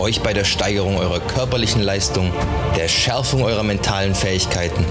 euch 0.00 0.20
bei 0.20 0.32
der 0.32 0.44
Steigerung 0.44 0.98
eurer 0.98 1.20
körperlichen 1.20 1.82
Leistung, 1.82 2.32
der 2.76 2.88
Schärfung 2.88 3.42
eurer 3.42 3.62
mentalen 3.62 4.14
Fähigkeiten 4.14 4.84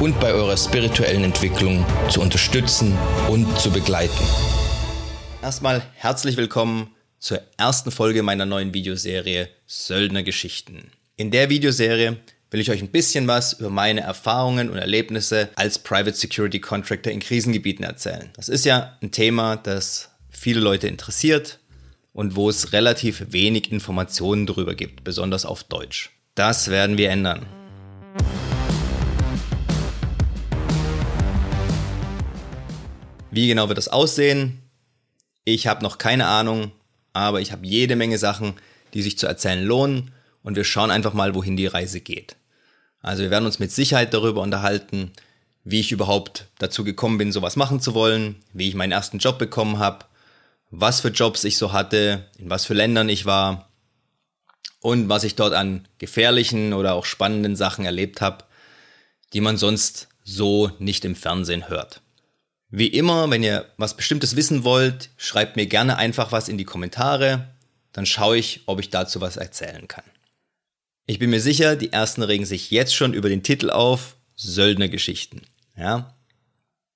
und 0.00 0.18
bei 0.20 0.32
eurer 0.32 0.56
spirituellen 0.56 1.24
Entwicklung 1.24 1.84
zu 2.10 2.20
unterstützen 2.20 2.96
und 3.28 3.58
zu 3.58 3.70
begleiten. 3.70 4.24
Erstmal 5.42 5.82
herzlich 5.94 6.36
willkommen 6.36 6.90
zur 7.18 7.40
ersten 7.56 7.90
Folge 7.90 8.22
meiner 8.22 8.46
neuen 8.46 8.74
Videoserie 8.74 9.48
Söldner 9.66 10.22
Geschichten. 10.22 10.90
In 11.16 11.30
der 11.30 11.48
Videoserie 11.50 12.16
will 12.50 12.60
ich 12.60 12.70
euch 12.70 12.82
ein 12.82 12.88
bisschen 12.88 13.28
was 13.28 13.54
über 13.54 13.70
meine 13.70 14.00
Erfahrungen 14.00 14.70
und 14.70 14.78
Erlebnisse 14.78 15.48
als 15.54 15.78
Private 15.78 16.16
Security 16.16 16.60
Contractor 16.60 17.12
in 17.12 17.20
Krisengebieten 17.20 17.84
erzählen. 17.84 18.30
Das 18.34 18.48
ist 18.48 18.64
ja 18.64 18.98
ein 19.02 19.12
Thema, 19.12 19.56
das 19.56 20.10
viele 20.28 20.60
Leute 20.60 20.88
interessiert 20.88 21.59
und 22.12 22.36
wo 22.36 22.48
es 22.48 22.72
relativ 22.72 23.32
wenig 23.32 23.70
Informationen 23.70 24.46
darüber 24.46 24.74
gibt, 24.74 25.04
besonders 25.04 25.44
auf 25.44 25.64
Deutsch. 25.64 26.10
Das 26.34 26.68
werden 26.68 26.98
wir 26.98 27.10
ändern. 27.10 27.46
Wie 33.30 33.46
genau 33.46 33.68
wird 33.68 33.78
das 33.78 33.88
aussehen? 33.88 34.60
Ich 35.44 35.66
habe 35.66 35.82
noch 35.84 35.98
keine 35.98 36.26
Ahnung, 36.26 36.72
aber 37.12 37.40
ich 37.40 37.52
habe 37.52 37.66
jede 37.66 37.96
Menge 37.96 38.18
Sachen, 38.18 38.54
die 38.92 39.02
sich 39.02 39.18
zu 39.18 39.26
erzählen 39.26 39.64
lohnen 39.64 40.10
und 40.42 40.56
wir 40.56 40.64
schauen 40.64 40.90
einfach 40.90 41.14
mal, 41.14 41.34
wohin 41.34 41.56
die 41.56 41.66
Reise 41.66 42.00
geht. 42.00 42.36
Also 43.02 43.22
wir 43.22 43.30
werden 43.30 43.46
uns 43.46 43.58
mit 43.58 43.72
Sicherheit 43.72 44.12
darüber 44.12 44.42
unterhalten, 44.42 45.12
wie 45.64 45.80
ich 45.80 45.92
überhaupt 45.92 46.46
dazu 46.58 46.84
gekommen 46.84 47.18
bin, 47.18 47.32
sowas 47.32 47.56
machen 47.56 47.80
zu 47.80 47.94
wollen, 47.94 48.36
wie 48.52 48.68
ich 48.68 48.74
meinen 48.74 48.92
ersten 48.92 49.18
Job 49.18 49.38
bekommen 49.38 49.78
habe, 49.78 50.06
was 50.70 51.00
für 51.00 51.08
Jobs 51.08 51.44
ich 51.44 51.58
so 51.58 51.72
hatte, 51.72 52.26
in 52.38 52.48
was 52.48 52.64
für 52.64 52.74
Ländern 52.74 53.08
ich 53.08 53.26
war 53.26 53.70
und 54.80 55.08
was 55.08 55.24
ich 55.24 55.34
dort 55.34 55.52
an 55.52 55.86
gefährlichen 55.98 56.72
oder 56.72 56.94
auch 56.94 57.04
spannenden 57.04 57.56
Sachen 57.56 57.84
erlebt 57.84 58.20
habe, 58.20 58.44
die 59.32 59.40
man 59.40 59.56
sonst 59.56 60.08
so 60.24 60.70
nicht 60.78 61.04
im 61.04 61.16
Fernsehen 61.16 61.68
hört. 61.68 62.00
Wie 62.70 62.86
immer, 62.86 63.28
wenn 63.30 63.42
ihr 63.42 63.66
was 63.76 63.96
Bestimmtes 63.96 64.36
wissen 64.36 64.62
wollt, 64.62 65.10
schreibt 65.16 65.56
mir 65.56 65.66
gerne 65.66 65.96
einfach 65.96 66.30
was 66.30 66.48
in 66.48 66.56
die 66.56 66.64
Kommentare, 66.64 67.48
dann 67.92 68.06
schaue 68.06 68.38
ich, 68.38 68.62
ob 68.66 68.78
ich 68.78 68.90
dazu 68.90 69.20
was 69.20 69.36
erzählen 69.36 69.88
kann. 69.88 70.04
Ich 71.06 71.18
bin 71.18 71.30
mir 71.30 71.40
sicher, 71.40 71.74
die 71.74 71.92
ersten 71.92 72.22
regen 72.22 72.46
sich 72.46 72.70
jetzt 72.70 72.94
schon 72.94 73.14
über 73.14 73.28
den 73.28 73.42
Titel 73.42 73.70
auf 73.70 74.16
Söldnergeschichten. 74.36 75.42
Ja? 75.76 76.14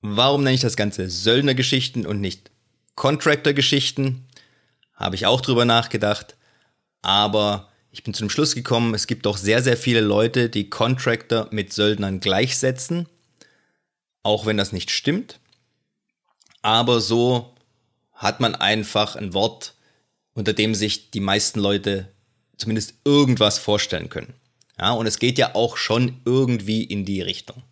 Warum 0.01 0.45
nenne 0.45 0.55
ich 0.55 0.61
das 0.61 0.77
Ganze 0.77 1.11
Söldnergeschichten 1.11 2.07
und 2.07 2.21
nicht 2.21 2.53
Contractor-Geschichten? 2.95 4.27
Habe 4.95 5.17
ich 5.17 5.27
auch 5.27 5.41
drüber 5.41 5.65
nachgedacht. 5.65 6.37
Aber 7.03 7.69
ich 7.91 8.03
bin 8.03 8.15
zu 8.15 8.25
dem 8.25 8.31
Schluss 8.31 8.55
gekommen, 8.55 8.95
es 8.95 9.07
gibt 9.07 9.27
doch 9.27 9.37
sehr, 9.37 9.63
sehr 9.63 9.77
viele 9.77 10.01
Leute, 10.01 10.49
die 10.49 10.71
Contractor 10.71 11.49
mit 11.51 11.73
Söldnern 11.73 12.21
gleichsetzen. 12.21 13.09
Auch 14.23 14.47
wenn 14.47 14.57
das 14.57 14.73
nicht 14.73 14.91
stimmt 14.91 15.39
aber 16.65 17.03
so 17.03 17.55
hat 18.15 18.41
man 18.41 18.55
einfach 18.55 19.17
ein 19.17 19.35
Wort, 19.35 19.75
unter 20.33 20.55
dem 20.55 20.75
sich 20.75 21.11
die 21.11 21.21
meisten 21.21 21.61
Leute 21.61 22.09
zumindest 22.57 22.95
irgendwas 23.05 23.59
vorstellen 23.59 24.09
können. 24.09 24.33
Ja, 24.79 24.93
und 24.93 25.07
es 25.07 25.19
geht 25.19 25.37
ja 25.37 25.55
auch 25.55 25.77
schon 25.77 26.23
irgendwie 26.25 26.83
in 26.83 27.05
die 27.05 27.21
Richtung. 27.21 27.63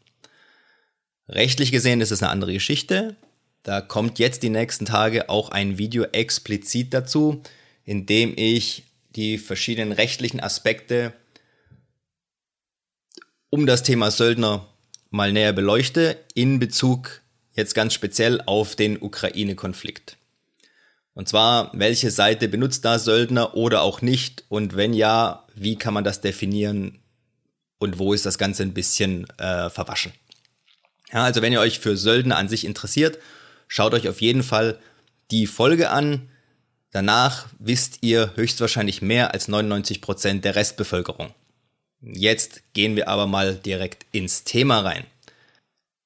Rechtlich 1.26 1.72
gesehen 1.72 2.02
ist 2.02 2.10
es 2.10 2.22
eine 2.22 2.30
andere 2.30 2.52
Geschichte. 2.52 3.16
Da 3.62 3.80
kommt 3.80 4.18
jetzt 4.18 4.42
die 4.42 4.50
nächsten 4.50 4.86
Tage 4.86 5.28
auch 5.28 5.50
ein 5.50 5.78
Video 5.78 6.04
explizit 6.04 6.92
dazu, 6.92 7.42
in 7.84 8.06
dem 8.06 8.34
ich 8.36 8.84
die 9.14 9.38
verschiedenen 9.38 9.92
rechtlichen 9.92 10.40
Aspekte 10.40 11.12
um 13.50 13.66
das 13.66 13.82
Thema 13.82 14.10
Söldner 14.10 14.66
mal 15.10 15.32
näher 15.32 15.52
beleuchte 15.52 16.18
in 16.34 16.58
Bezug 16.58 17.20
jetzt 17.52 17.74
ganz 17.74 17.92
speziell 17.92 18.40
auf 18.46 18.76
den 18.76 19.00
Ukraine-Konflikt. 19.00 20.16
Und 21.14 21.28
zwar, 21.28 21.70
welche 21.74 22.10
Seite 22.10 22.48
benutzt 22.48 22.86
da 22.86 22.98
Söldner 22.98 23.54
oder 23.54 23.82
auch 23.82 24.00
nicht? 24.00 24.44
Und 24.48 24.74
wenn 24.74 24.94
ja, 24.94 25.46
wie 25.54 25.76
kann 25.76 25.92
man 25.92 26.04
das 26.04 26.22
definieren? 26.22 27.00
Und 27.78 27.98
wo 27.98 28.14
ist 28.14 28.24
das 28.24 28.38
Ganze 28.38 28.62
ein 28.62 28.72
bisschen 28.72 29.28
äh, 29.38 29.68
verwaschen? 29.68 30.12
Ja, 31.12 31.24
also 31.24 31.42
wenn 31.42 31.52
ihr 31.52 31.60
euch 31.60 31.80
für 31.80 31.98
Söldner 31.98 32.38
an 32.38 32.48
sich 32.48 32.64
interessiert, 32.64 33.18
schaut 33.72 33.94
euch 33.94 34.06
auf 34.06 34.20
jeden 34.20 34.42
Fall 34.42 34.78
die 35.30 35.46
Folge 35.46 35.88
an. 35.88 36.28
Danach 36.90 37.46
wisst 37.58 38.02
ihr 38.02 38.32
höchstwahrscheinlich 38.36 39.00
mehr 39.00 39.32
als 39.32 39.48
99 39.48 40.02
Prozent 40.02 40.44
der 40.44 40.56
Restbevölkerung. 40.56 41.32
Jetzt 42.02 42.62
gehen 42.74 42.96
wir 42.96 43.08
aber 43.08 43.26
mal 43.26 43.54
direkt 43.54 44.04
ins 44.12 44.44
Thema 44.44 44.80
rein. 44.80 45.06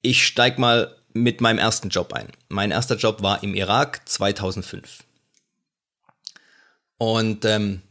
Ich 0.00 0.24
steig 0.24 0.60
mal 0.60 0.94
mit 1.12 1.40
meinem 1.40 1.58
ersten 1.58 1.88
Job 1.88 2.12
ein. 2.12 2.28
Mein 2.48 2.70
erster 2.70 2.94
Job 2.94 3.20
war 3.22 3.42
im 3.42 3.56
Irak 3.56 4.08
2005. 4.08 5.02
Und 6.98 7.44
ähm, 7.44 7.82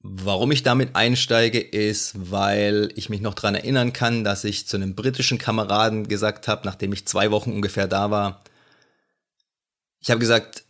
warum 0.00 0.52
ich 0.52 0.62
damit 0.62 0.96
einsteige, 0.96 1.60
ist, 1.60 2.14
weil 2.30 2.90
ich 2.96 3.10
mich 3.10 3.20
noch 3.20 3.34
daran 3.34 3.56
erinnern 3.56 3.92
kann, 3.92 4.24
dass 4.24 4.44
ich 4.44 4.66
zu 4.66 4.78
einem 4.78 4.94
britischen 4.94 5.36
Kameraden 5.36 6.08
gesagt 6.08 6.48
habe, 6.48 6.62
nachdem 6.64 6.94
ich 6.94 7.04
zwei 7.04 7.30
Wochen 7.30 7.52
ungefähr 7.52 7.88
da 7.88 8.10
war, 8.10 8.42
ich 10.02 10.10
habe 10.10 10.18
gesagt, 10.18 10.64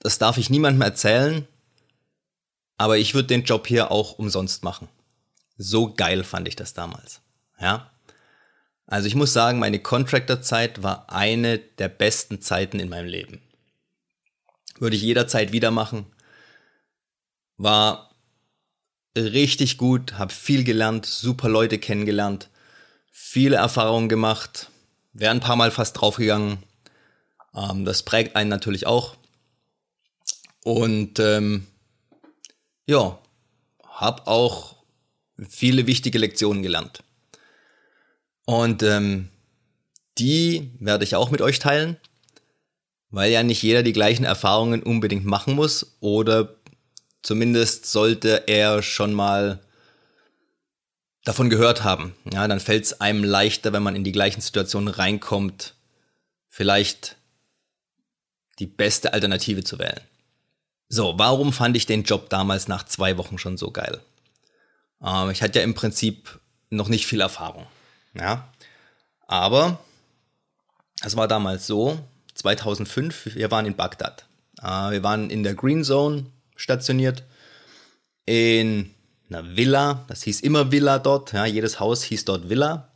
das 0.00 0.18
darf 0.18 0.38
ich 0.38 0.50
niemandem 0.50 0.82
erzählen, 0.82 1.46
aber 2.78 2.98
ich 2.98 3.14
würde 3.14 3.28
den 3.28 3.44
Job 3.44 3.66
hier 3.66 3.90
auch 3.90 4.18
umsonst 4.18 4.64
machen. 4.64 4.88
So 5.58 5.92
geil 5.92 6.24
fand 6.24 6.48
ich 6.48 6.56
das 6.56 6.74
damals. 6.74 7.20
Ja. 7.60 7.90
Also 8.86 9.08
ich 9.08 9.14
muss 9.14 9.32
sagen, 9.32 9.58
meine 9.58 9.78
Contractor-Zeit 9.78 10.82
war 10.82 11.12
eine 11.12 11.58
der 11.58 11.88
besten 11.88 12.40
Zeiten 12.40 12.78
in 12.78 12.88
meinem 12.88 13.08
Leben. 13.08 13.42
Würde 14.78 14.96
ich 14.96 15.02
jederzeit 15.02 15.52
wieder 15.52 15.70
machen. 15.70 16.06
War 17.56 18.10
richtig 19.16 19.78
gut, 19.78 20.14
habe 20.14 20.32
viel 20.32 20.64
gelernt, 20.64 21.06
super 21.06 21.48
Leute 21.48 21.78
kennengelernt, 21.78 22.48
viele 23.10 23.56
Erfahrungen 23.56 24.08
gemacht, 24.08 24.70
wäre 25.14 25.32
ein 25.32 25.40
paar 25.40 25.56
Mal 25.56 25.70
fast 25.70 26.00
draufgegangen. 26.00 26.58
Ähm, 27.56 27.84
das 27.84 28.02
prägt 28.02 28.36
einen 28.36 28.50
natürlich 28.50 28.86
auch. 28.86 29.16
Und 30.62 31.18
ähm, 31.18 31.66
ja, 32.86 33.18
habe 33.88 34.26
auch 34.26 34.76
viele 35.48 35.86
wichtige 35.86 36.18
Lektionen 36.18 36.62
gelernt. 36.62 37.02
Und 38.44 38.82
ähm, 38.82 39.28
die 40.18 40.70
werde 40.78 41.04
ich 41.04 41.16
auch 41.16 41.30
mit 41.30 41.40
euch 41.40 41.58
teilen, 41.58 41.96
weil 43.10 43.30
ja 43.32 43.42
nicht 43.42 43.62
jeder 43.62 43.82
die 43.82 43.92
gleichen 43.92 44.24
Erfahrungen 44.24 44.82
unbedingt 44.82 45.24
machen 45.24 45.54
muss 45.54 45.96
oder 46.00 46.56
zumindest 47.22 47.86
sollte 47.86 48.44
er 48.46 48.82
schon 48.82 49.12
mal 49.12 49.60
davon 51.24 51.50
gehört 51.50 51.82
haben. 51.82 52.14
Ja, 52.32 52.46
dann 52.46 52.60
fällt 52.60 52.84
es 52.84 53.00
einem 53.00 53.24
leichter, 53.24 53.72
wenn 53.72 53.82
man 53.82 53.96
in 53.96 54.04
die 54.04 54.12
gleichen 54.12 54.40
Situationen 54.40 54.88
reinkommt, 54.88 55.74
vielleicht 56.48 57.16
die 58.58 58.66
beste 58.66 59.12
Alternative 59.12 59.64
zu 59.64 59.78
wählen. 59.78 60.00
So, 60.88 61.14
warum 61.16 61.52
fand 61.52 61.76
ich 61.76 61.86
den 61.86 62.04
Job 62.04 62.30
damals 62.30 62.68
nach 62.68 62.84
zwei 62.84 63.18
Wochen 63.18 63.38
schon 63.38 63.56
so 63.56 63.70
geil? 63.70 64.00
Ähm, 65.02 65.30
ich 65.30 65.42
hatte 65.42 65.58
ja 65.58 65.64
im 65.64 65.74
Prinzip 65.74 66.38
noch 66.70 66.88
nicht 66.88 67.06
viel 67.06 67.20
Erfahrung. 67.20 67.66
Ja. 68.14 68.48
Aber 69.26 69.80
es 71.02 71.16
war 71.16 71.26
damals 71.26 71.66
so, 71.66 71.98
2005, 72.34 73.34
wir 73.34 73.50
waren 73.50 73.66
in 73.66 73.76
Bagdad. 73.76 74.26
Äh, 74.62 74.92
wir 74.92 75.02
waren 75.02 75.30
in 75.30 75.42
der 75.42 75.54
Green 75.54 75.82
Zone 75.82 76.26
stationiert, 76.54 77.24
in 78.24 78.94
einer 79.28 79.56
Villa, 79.56 80.04
das 80.08 80.22
hieß 80.22 80.40
immer 80.40 80.70
Villa 80.70 80.98
dort, 80.98 81.32
ja, 81.32 81.46
jedes 81.46 81.80
Haus 81.80 82.04
hieß 82.04 82.24
dort 82.24 82.48
Villa. 82.48 82.92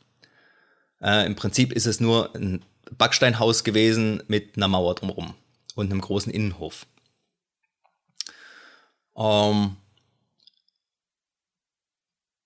Äh, 1.03 1.27
Im 1.27 1.35
Prinzip 1.35 1.73
ist 1.73 1.87
es 1.87 1.99
nur 1.99 2.35
ein 2.37 2.65
Backsteinhaus 2.97 3.65
gewesen 3.65 4.23
mit 4.29 4.57
einer 4.57 4.69
Mauer 4.69 4.95
drumherum 4.95 5.35
und 5.81 5.91
einem 5.91 6.01
großen 6.01 6.33
Innenhof. 6.33 6.87
Ähm, 9.17 9.77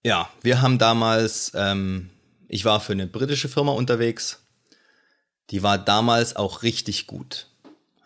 ja, 0.03 0.29
wir 0.43 0.63
haben 0.63 0.79
damals 0.79 1.53
ähm, 1.55 2.11
ich 2.55 2.65
war 2.65 2.79
für 2.79 2.93
eine 2.93 3.09
britische 3.09 3.49
Firma 3.49 3.73
unterwegs. 3.73 4.39
Die 5.51 5.65
war 5.65 5.77
damals 5.77 6.37
auch 6.37 6.63
richtig 6.63 7.09
gut. 7.09 7.49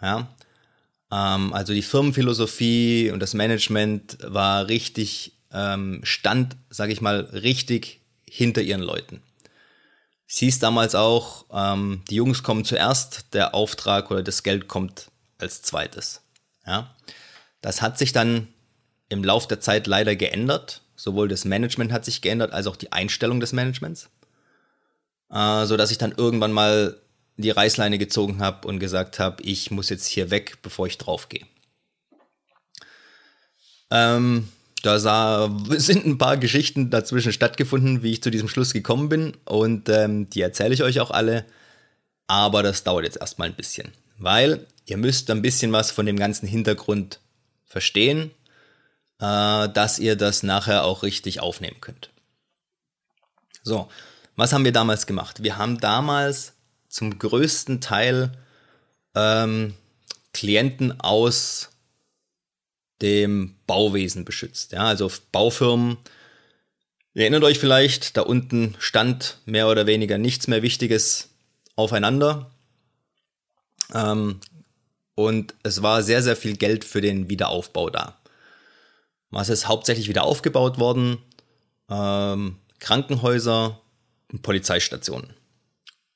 Ja? 0.00 0.28
Ähm, 1.12 1.52
also 1.52 1.75
die 1.75 1.82
Firmenphilosophie 1.82 3.10
und 3.10 3.20
das 3.20 3.34
Management 3.34 4.16
war 4.22 4.69
richtig, 4.69 5.32
ähm, 5.52 6.00
stand, 6.02 6.56
sage 6.70 6.94
ich 6.94 7.02
mal, 7.02 7.20
richtig 7.20 8.00
hinter 8.26 8.62
ihren 8.62 8.80
Leuten. 8.80 9.22
Es 10.26 10.38
hieß 10.38 10.60
damals 10.60 10.94
auch, 10.94 11.44
ähm, 11.52 12.02
die 12.08 12.16
Jungs 12.16 12.42
kommen 12.42 12.64
zuerst, 12.64 13.34
der 13.34 13.54
Auftrag 13.54 14.10
oder 14.10 14.22
das 14.22 14.42
Geld 14.42 14.66
kommt 14.66 15.07
als 15.38 15.62
zweites. 15.62 16.23
Ja? 16.67 16.94
Das 17.61 17.82
hat 17.82 17.99
sich 17.99 18.12
dann 18.12 18.49
im 19.08 19.25
Lauf 19.25 19.49
der 19.49 19.61
Zeit 19.61 19.87
leider 19.87 20.17
geändert. 20.17 20.82
Sowohl 20.96 21.29
das 21.29 21.44
Management 21.44 21.93
hat 21.93 22.05
sich 22.05 22.23
geändert, 22.23 22.52
als 22.52 22.67
auch 22.67 22.76
die 22.76 22.93
Einstellung 22.93 23.40
des 23.40 23.52
Managements. 23.52 24.11
Äh, 25.31 25.67
so 25.67 25.76
dass 25.76 25.90
ich 25.90 25.99
dann 25.99 26.12
irgendwann 26.17 26.52
mal 26.52 27.00
die 27.37 27.50
Reißleine 27.50 27.99
gezogen 27.99 28.40
habe 28.40 28.67
und 28.67 28.81
gesagt 28.81 29.19
habe, 29.19 29.43
ich 29.43 29.70
muss 29.70 29.90
jetzt 29.90 30.06
hier 30.06 30.31
weg, 30.31 30.58
bevor 30.62 30.87
ich 30.87 30.99
draufgehe. 30.99 31.46
Ähm, 33.90 34.49
da 34.82 34.99
sah, 34.99 35.56
sind 35.70 36.05
ein 36.05 36.19
paar 36.19 36.37
Geschichten 36.37 36.90
dazwischen 36.90 37.32
stattgefunden, 37.32 38.02
wie 38.02 38.12
ich 38.12 38.23
zu 38.23 38.31
diesem 38.31 38.49
Schluss 38.49 38.73
gekommen 38.73 39.08
bin. 39.08 39.37
Und 39.44 39.88
ähm, 39.88 40.29
die 40.31 40.40
erzähle 40.40 40.75
ich 40.75 40.82
euch 40.82 41.00
auch 41.00 41.11
alle. 41.11 41.44
Aber 42.26 42.62
das 42.62 42.85
dauert 42.85 43.05
jetzt 43.05 43.20
erstmal 43.20 43.49
ein 43.49 43.56
bisschen. 43.56 43.93
Weil 44.19 44.67
ihr 44.88 44.96
müsst 44.96 45.31
ein 45.31 45.43
bisschen 45.43 45.73
was 45.73 45.90
von 45.90 46.06
dem 46.06 46.17
ganzen 46.17 46.49
Hintergrund 46.49 47.20
verstehen, 47.64 48.31
äh, 49.20 49.69
dass 49.69 49.99
ihr 49.99 50.17
das 50.17 50.43
nachher 50.43 50.85
auch 50.85 51.02
richtig 51.02 51.40
aufnehmen 51.40 51.81
könnt. 51.81 52.11
So, 53.62 53.88
was 54.37 54.52
haben 54.52 54.64
wir 54.64 54.73
damals 54.73 55.06
gemacht? 55.06 55.43
Wir 55.43 55.58
haben 55.58 55.79
damals 55.79 56.55
zum 56.88 57.19
größten 57.19 57.81
Teil 57.81 58.32
ähm, 59.14 59.75
Klienten 60.32 61.00
aus 61.00 61.70
dem 63.02 63.56
Bauwesen 63.67 64.25
beschützt. 64.25 64.73
Ja, 64.73 64.87
also 64.87 65.11
Baufirmen. 65.32 65.99
Ihr 67.14 67.23
erinnert 67.23 67.44
euch 67.44 67.58
vielleicht, 67.58 68.17
da 68.17 68.23
unten 68.23 68.75
stand 68.79 69.38
mehr 69.44 69.69
oder 69.69 69.87
weniger 69.87 70.19
nichts 70.19 70.46
mehr 70.46 70.62
Wichtiges 70.62 71.29
aufeinander. 71.76 72.50
Ähm, 73.93 74.40
und 75.19 75.55
es 75.65 75.82
war 75.82 76.05
sehr, 76.05 76.23
sehr 76.23 76.37
viel 76.37 76.56
Geld 76.56 76.85
für 76.85 77.00
den 77.00 77.29
Wiederaufbau 77.29 77.91
da. 77.91 78.17
Was 79.31 79.49
ist 79.49 79.67
hauptsächlich 79.67 80.09
wieder 80.09 80.23
aufgebaut 80.23 80.79
worden? 80.79 81.19
Ähm, 81.91 82.55
Krankenhäuser 82.79 83.81
und 84.31 84.43
Polizeistationen. 84.43 85.35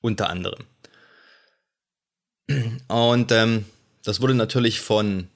Unter 0.02 0.30
anderem. 0.30 0.66
Und 2.86 3.32
ähm, 3.32 3.64
das 4.04 4.20
wurde 4.20 4.36
natürlich 4.36 4.80
von 4.80 5.26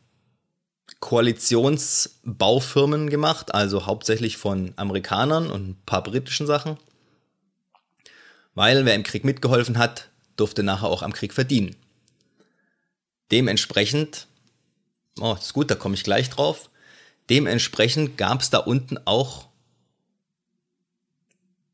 Koalitionsbaufirmen 1.00 3.10
gemacht, 3.10 3.52
also 3.52 3.86
hauptsächlich 3.86 4.36
von 4.36 4.74
Amerikanern 4.76 5.50
und 5.50 5.70
ein 5.70 5.82
paar 5.86 6.04
britischen 6.04 6.46
Sachen. 6.46 6.76
Weil 8.54 8.84
wer 8.84 8.94
im 8.94 9.02
Krieg 9.02 9.24
mitgeholfen 9.24 9.76
hat, 9.76 10.08
durfte 10.36 10.62
nachher 10.62 10.86
auch 10.86 11.02
am 11.02 11.12
Krieg 11.12 11.34
verdienen. 11.34 11.74
Dementsprechend, 13.30 14.28
oh, 15.20 15.34
ist 15.34 15.52
gut, 15.52 15.70
da 15.70 15.74
komme 15.74 15.94
ich 15.94 16.04
gleich 16.04 16.30
drauf. 16.30 16.70
Dementsprechend 17.28 18.16
gab 18.16 18.40
es 18.40 18.50
da 18.50 18.58
unten 18.58 18.98
auch, 19.04 19.48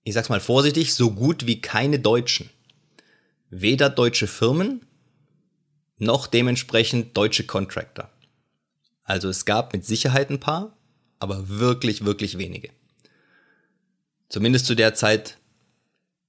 ich 0.05 0.15
sag's 0.15 0.31
mal 0.31 0.41
vorsichtig, 0.41 0.95
so 0.95 1.13
gut 1.13 1.47
wie 1.47 1.61
keine 1.61 1.99
Deutschen. 1.99 2.51
Weder 3.51 3.91
deutsche 3.91 4.27
Firmen 4.27 4.87
noch 5.99 6.27
dementsprechend 6.27 7.17
deutsche 7.17 7.45
Contractor. 7.45 8.11
Also 9.05 9.29
es 9.29 9.45
gab 9.45 9.73
mit 9.73 9.85
Sicherheit 9.85 10.31
ein 10.31 10.41
paar, 10.41 10.77
aber 11.19 11.49
wirklich, 11.49 12.05
wirklich 12.05 12.39
wenige. 12.39 12.71
Zumindest 14.29 14.67
zu 14.67 14.75
der 14.75 14.95
Zeit, 14.95 15.39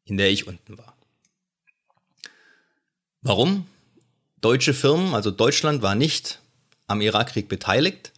in 0.05 0.17
der 0.17 0.29
ich 0.29 0.47
unten 0.47 0.77
war. 0.77 0.97
Warum? 3.21 3.65
Deutsche 4.43 4.73
Firmen, 4.73 5.15
also 5.15 5.31
Deutschland 5.31 5.81
war 5.81 5.95
nicht 5.95 6.41
am 6.87 6.99
Irakkrieg 6.99 7.47
beteiligt. 7.47 8.11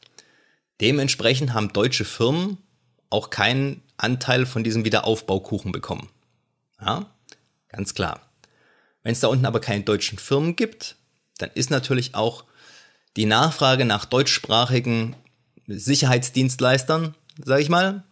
Dementsprechend 0.82 1.54
haben 1.54 1.72
deutsche 1.72 2.04
Firmen 2.04 2.58
auch 3.12 3.30
keinen 3.30 3.84
Anteil 3.98 4.48
von 4.48 4.64
diesem 4.64 4.86
Wiederaufbaukuchen 4.86 5.72
bekommen. 5.72 6.10
Ja, 6.82 7.06
ganz 7.70 7.94
klar. 7.94 8.22
Wenn 9.04 9.12
es 9.12 9.20
da 9.20 9.28
unten 9.28 9.46
aber 9.46 9.62
keine 9.62 9.84
deutschen 9.84 10.18
Firmen 10.18 10.56
gibt, 10.56 10.96
dann 11.38 11.52
ist 11.54 11.70
natürlich 11.70 12.16
auch 12.16 12.44
die 13.18 13.28
Nachfrage 13.28 13.86
nach 13.86 14.06
deutschsprachigen 14.06 15.16
Sicherheitsdienstleistern, 15.68 17.14
sage 17.44 17.62
ich 17.62 17.70
mal, 17.70 18.04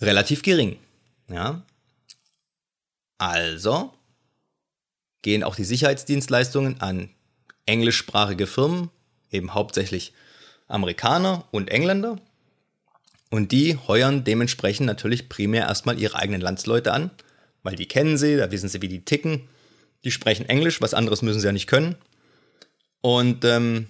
relativ 0.00 0.42
gering. 0.42 0.78
Ja? 1.28 1.62
Also 3.18 3.94
gehen 5.22 5.44
auch 5.44 5.54
die 5.54 5.64
Sicherheitsdienstleistungen 5.64 6.80
an 6.80 7.08
englischsprachige 7.70 8.46
Firmen, 8.46 8.90
eben 9.30 9.54
hauptsächlich 9.54 10.12
Amerikaner 10.66 11.44
und 11.52 11.70
Engländer. 11.70 12.16
Und 13.30 13.52
die 13.52 13.76
heuern 13.76 14.24
dementsprechend 14.24 14.86
natürlich 14.86 15.28
primär 15.28 15.66
erstmal 15.66 15.98
ihre 15.98 16.16
eigenen 16.16 16.40
Landsleute 16.40 16.92
an, 16.92 17.10
weil 17.62 17.76
die 17.76 17.86
kennen 17.86 18.18
sie, 18.18 18.36
da 18.36 18.50
wissen 18.50 18.68
sie, 18.68 18.82
wie 18.82 18.88
die 18.88 19.04
ticken. 19.04 19.48
Die 20.02 20.10
sprechen 20.10 20.48
Englisch, 20.48 20.80
was 20.80 20.94
anderes 20.94 21.22
müssen 21.22 21.40
sie 21.40 21.46
ja 21.46 21.52
nicht 21.52 21.68
können. 21.68 21.94
Und 23.02 23.44
ähm, 23.44 23.88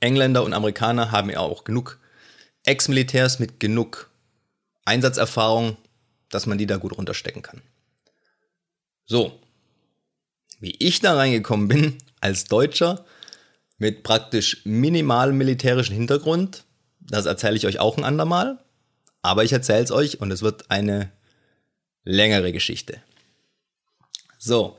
Engländer 0.00 0.42
und 0.42 0.52
Amerikaner 0.52 1.12
haben 1.12 1.30
ja 1.30 1.38
auch 1.38 1.62
genug 1.62 2.00
Ex-Militärs 2.64 3.38
mit 3.38 3.60
genug 3.60 4.10
Einsatzerfahrung, 4.84 5.76
dass 6.28 6.46
man 6.46 6.58
die 6.58 6.66
da 6.66 6.78
gut 6.78 6.96
runterstecken 6.96 7.42
kann. 7.42 7.62
So, 9.04 9.38
wie 10.58 10.74
ich 10.78 11.00
da 11.00 11.14
reingekommen 11.14 11.68
bin 11.68 11.98
als 12.22 12.44
Deutscher 12.44 13.04
mit 13.78 14.02
praktisch 14.02 14.62
minimalem 14.64 15.36
militärischen 15.36 15.94
Hintergrund, 15.94 16.64
das 17.00 17.26
erzähle 17.26 17.56
ich 17.56 17.66
euch 17.66 17.80
auch 17.80 17.98
ein 17.98 18.04
andermal, 18.04 18.58
aber 19.22 19.44
ich 19.44 19.52
erzähle 19.52 19.82
es 19.82 19.90
euch 19.90 20.20
und 20.20 20.30
es 20.30 20.42
wird 20.42 20.70
eine 20.70 21.10
längere 22.04 22.52
Geschichte. 22.52 23.00
So, 24.38 24.78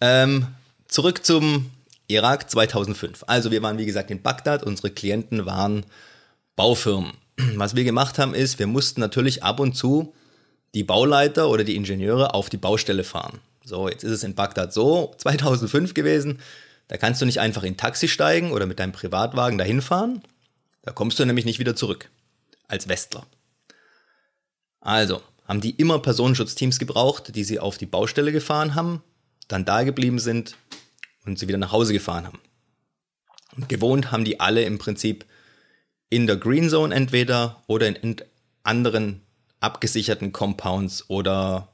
ähm, 0.00 0.46
zurück 0.88 1.24
zum 1.24 1.70
Irak 2.08 2.50
2005. 2.50 3.24
Also 3.26 3.50
wir 3.50 3.62
waren 3.62 3.78
wie 3.78 3.86
gesagt 3.86 4.10
in 4.10 4.22
Bagdad, 4.22 4.62
unsere 4.62 4.90
Klienten 4.90 5.46
waren 5.46 5.86
Baufirmen. 6.56 7.12
Was 7.54 7.76
wir 7.76 7.84
gemacht 7.84 8.18
haben 8.18 8.34
ist, 8.34 8.58
wir 8.58 8.66
mussten 8.66 9.00
natürlich 9.00 9.42
ab 9.42 9.60
und 9.60 9.74
zu 9.74 10.14
die 10.74 10.84
Bauleiter 10.84 11.48
oder 11.48 11.64
die 11.64 11.76
Ingenieure 11.76 12.34
auf 12.34 12.48
die 12.48 12.56
Baustelle 12.56 13.04
fahren. 13.04 13.40
So, 13.64 13.88
jetzt 13.88 14.04
ist 14.04 14.12
es 14.12 14.22
in 14.22 14.34
Bagdad 14.34 14.72
so, 14.72 15.14
2005 15.18 15.94
gewesen, 15.94 16.38
da 16.90 16.96
kannst 16.96 17.22
du 17.22 17.24
nicht 17.24 17.38
einfach 17.38 17.62
in 17.62 17.76
Taxi 17.76 18.08
steigen 18.08 18.50
oder 18.50 18.66
mit 18.66 18.80
deinem 18.80 18.90
Privatwagen 18.90 19.58
dahin 19.58 19.80
fahren. 19.80 20.24
Da 20.82 20.90
kommst 20.90 21.20
du 21.20 21.24
nämlich 21.24 21.44
nicht 21.44 21.60
wieder 21.60 21.76
zurück. 21.76 22.10
Als 22.66 22.88
Westler. 22.88 23.28
Also, 24.80 25.22
haben 25.46 25.60
die 25.60 25.70
immer 25.70 26.00
Personenschutzteams 26.00 26.80
gebraucht, 26.80 27.36
die 27.36 27.44
sie 27.44 27.60
auf 27.60 27.78
die 27.78 27.86
Baustelle 27.86 28.32
gefahren 28.32 28.74
haben, 28.74 29.04
dann 29.46 29.64
da 29.64 29.84
geblieben 29.84 30.18
sind 30.18 30.56
und 31.24 31.38
sie 31.38 31.46
wieder 31.46 31.58
nach 31.58 31.70
Hause 31.70 31.92
gefahren 31.92 32.26
haben. 32.26 32.40
Und 33.56 33.68
gewohnt 33.68 34.10
haben 34.10 34.24
die 34.24 34.40
alle 34.40 34.64
im 34.64 34.78
Prinzip 34.78 35.26
in 36.08 36.26
der 36.26 36.38
Green 36.38 36.68
Zone 36.68 36.92
entweder 36.92 37.62
oder 37.68 37.86
in 37.86 38.16
anderen 38.64 39.22
abgesicherten 39.60 40.32
Compounds 40.32 41.08
oder 41.08 41.68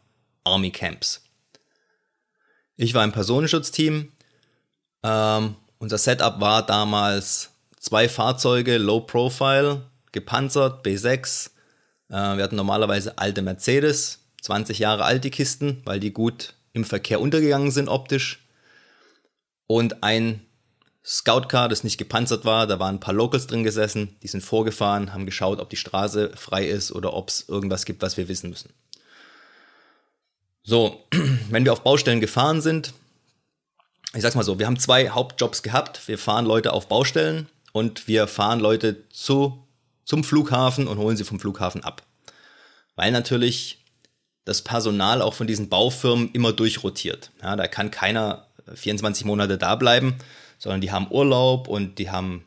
Army 0.44 0.72
Camps. 0.72 1.22
Ich 2.76 2.92
war 2.92 3.02
im 3.02 3.12
Personenschutzteam. 3.12 4.12
Ähm, 5.06 5.54
unser 5.78 5.98
Setup 5.98 6.40
war 6.40 6.66
damals 6.66 7.50
zwei 7.78 8.08
Fahrzeuge, 8.08 8.76
Low 8.76 9.00
Profile, 9.00 9.82
gepanzert, 10.10 10.84
B6. 10.84 11.50
Äh, 12.08 12.36
wir 12.36 12.42
hatten 12.42 12.56
normalerweise 12.56 13.16
alte 13.16 13.42
Mercedes, 13.42 14.18
20 14.42 14.80
Jahre 14.80 15.04
alte 15.04 15.30
Kisten, 15.30 15.80
weil 15.84 16.00
die 16.00 16.12
gut 16.12 16.54
im 16.72 16.84
Verkehr 16.84 17.20
untergegangen 17.20 17.70
sind 17.70 17.88
optisch 17.88 18.44
und 19.68 20.02
ein 20.02 20.40
Scoutcar, 21.04 21.68
das 21.68 21.84
nicht 21.84 21.98
gepanzert 21.98 22.44
war. 22.44 22.66
Da 22.66 22.80
waren 22.80 22.96
ein 22.96 23.00
paar 23.00 23.14
Locals 23.14 23.46
drin 23.46 23.62
gesessen, 23.62 24.16
die 24.24 24.28
sind 24.28 24.40
vorgefahren, 24.40 25.12
haben 25.12 25.24
geschaut, 25.24 25.60
ob 25.60 25.70
die 25.70 25.76
Straße 25.76 26.32
frei 26.36 26.66
ist 26.66 26.90
oder 26.90 27.14
ob 27.14 27.28
es 27.28 27.48
irgendwas 27.48 27.84
gibt, 27.84 28.02
was 28.02 28.16
wir 28.16 28.26
wissen 28.26 28.50
müssen. 28.50 28.72
So, 30.64 31.06
wenn 31.50 31.64
wir 31.64 31.72
auf 31.72 31.84
Baustellen 31.84 32.20
gefahren 32.20 32.60
sind, 32.60 32.92
ich 34.14 34.22
sag's 34.22 34.34
mal 34.34 34.44
so, 34.44 34.58
wir 34.58 34.66
haben 34.66 34.78
zwei 34.78 35.10
Hauptjobs 35.10 35.62
gehabt. 35.62 36.06
Wir 36.08 36.18
fahren 36.18 36.46
Leute 36.46 36.72
auf 36.72 36.88
Baustellen 36.88 37.48
und 37.72 38.08
wir 38.08 38.26
fahren 38.26 38.60
Leute 38.60 39.08
zu, 39.10 39.66
zum 40.04 40.24
Flughafen 40.24 40.88
und 40.88 40.98
holen 40.98 41.16
sie 41.16 41.24
vom 41.24 41.40
Flughafen 41.40 41.84
ab. 41.84 42.02
Weil 42.94 43.12
natürlich 43.12 43.84
das 44.44 44.62
Personal 44.62 45.20
auch 45.20 45.34
von 45.34 45.46
diesen 45.46 45.68
Baufirmen 45.68 46.30
immer 46.32 46.52
durchrotiert. 46.52 47.30
Ja, 47.42 47.56
da 47.56 47.66
kann 47.66 47.90
keiner 47.90 48.46
24 48.72 49.26
Monate 49.26 49.58
da 49.58 49.74
bleiben, 49.74 50.16
sondern 50.58 50.80
die 50.80 50.92
haben 50.92 51.10
Urlaub 51.10 51.68
und 51.68 51.98
die 51.98 52.10
haben 52.10 52.46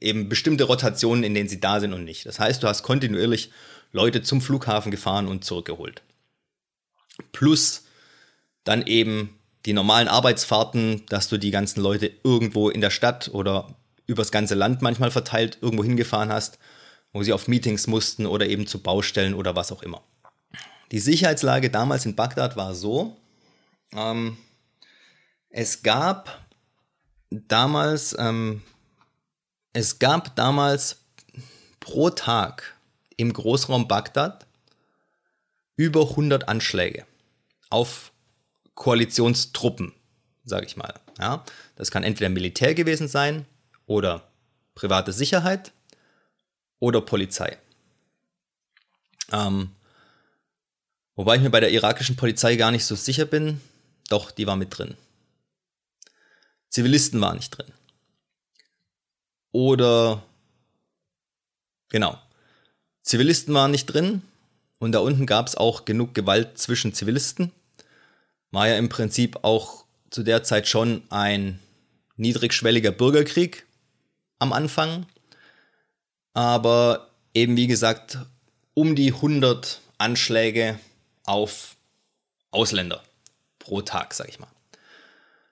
eben 0.00 0.28
bestimmte 0.28 0.64
Rotationen, 0.64 1.24
in 1.24 1.34
denen 1.34 1.48
sie 1.48 1.60
da 1.60 1.80
sind 1.80 1.92
und 1.92 2.04
nicht. 2.04 2.26
Das 2.26 2.38
heißt, 2.38 2.62
du 2.62 2.68
hast 2.68 2.82
kontinuierlich 2.82 3.50
Leute 3.92 4.22
zum 4.22 4.40
Flughafen 4.40 4.90
gefahren 4.90 5.28
und 5.28 5.44
zurückgeholt. 5.44 6.02
Plus 7.30 7.84
dann 8.64 8.86
eben 8.86 9.38
die 9.66 9.72
normalen 9.72 10.08
Arbeitsfahrten, 10.08 11.04
dass 11.08 11.28
du 11.28 11.38
die 11.38 11.50
ganzen 11.50 11.80
Leute 11.80 12.10
irgendwo 12.24 12.68
in 12.68 12.80
der 12.80 12.90
Stadt 12.90 13.30
oder 13.32 13.74
übers 14.06 14.32
ganze 14.32 14.54
Land 14.54 14.82
manchmal 14.82 15.10
verteilt 15.10 15.58
irgendwo 15.60 15.84
hingefahren 15.84 16.32
hast, 16.32 16.58
wo 17.12 17.22
sie 17.22 17.32
auf 17.32 17.48
Meetings 17.48 17.86
mussten 17.86 18.26
oder 18.26 18.46
eben 18.46 18.66
zu 18.66 18.82
Baustellen 18.82 19.34
oder 19.34 19.54
was 19.54 19.70
auch 19.72 19.82
immer. 19.82 20.02
Die 20.90 20.98
Sicherheitslage 20.98 21.70
damals 21.70 22.04
in 22.04 22.16
Bagdad 22.16 22.56
war 22.56 22.74
so, 22.74 23.16
ähm, 23.94 24.36
es 25.50 25.82
gab 25.82 26.46
damals, 27.30 28.16
ähm, 28.18 28.62
es 29.72 29.98
gab 29.98 30.34
damals 30.36 31.04
pro 31.80 32.10
Tag 32.10 32.76
im 33.16 33.32
Großraum 33.32 33.88
Bagdad 33.88 34.46
über 35.76 36.10
100 36.10 36.48
Anschläge 36.48 37.06
auf 37.70 38.11
Koalitionstruppen, 38.74 39.92
sage 40.44 40.66
ich 40.66 40.76
mal. 40.76 40.94
Ja, 41.18 41.44
das 41.76 41.90
kann 41.90 42.04
entweder 42.04 42.30
Militär 42.30 42.74
gewesen 42.74 43.08
sein 43.08 43.46
oder 43.86 44.28
private 44.74 45.12
Sicherheit 45.12 45.72
oder 46.78 47.00
Polizei. 47.00 47.58
Ähm, 49.30 49.70
wobei 51.14 51.36
ich 51.36 51.42
mir 51.42 51.50
bei 51.50 51.60
der 51.60 51.70
irakischen 51.70 52.16
Polizei 52.16 52.56
gar 52.56 52.70
nicht 52.70 52.84
so 52.84 52.94
sicher 52.94 53.24
bin. 53.24 53.60
Doch, 54.08 54.30
die 54.30 54.46
war 54.46 54.56
mit 54.56 54.76
drin. 54.76 54.96
Zivilisten 56.68 57.20
waren 57.20 57.36
nicht 57.36 57.50
drin. 57.50 57.72
Oder 59.52 60.22
genau. 61.90 62.18
Zivilisten 63.02 63.54
waren 63.54 63.70
nicht 63.70 63.86
drin 63.86 64.22
und 64.78 64.92
da 64.92 65.00
unten 65.00 65.26
gab 65.26 65.46
es 65.46 65.54
auch 65.54 65.84
genug 65.84 66.14
Gewalt 66.14 66.58
zwischen 66.58 66.94
Zivilisten. 66.94 67.52
War 68.52 68.68
ja 68.68 68.76
im 68.76 68.88
Prinzip 68.88 69.40
auch 69.42 69.84
zu 70.10 70.22
der 70.22 70.44
Zeit 70.44 70.68
schon 70.68 71.02
ein 71.10 71.58
niedrigschwelliger 72.16 72.92
Bürgerkrieg 72.92 73.66
am 74.38 74.52
Anfang. 74.52 75.06
Aber 76.34 77.10
eben 77.34 77.56
wie 77.56 77.66
gesagt, 77.66 78.18
um 78.74 78.94
die 78.94 79.12
100 79.12 79.80
Anschläge 79.98 80.78
auf 81.24 81.76
Ausländer 82.50 83.02
pro 83.58 83.82
Tag, 83.82 84.14
sag 84.14 84.28
ich 84.28 84.38
mal. 84.38 84.48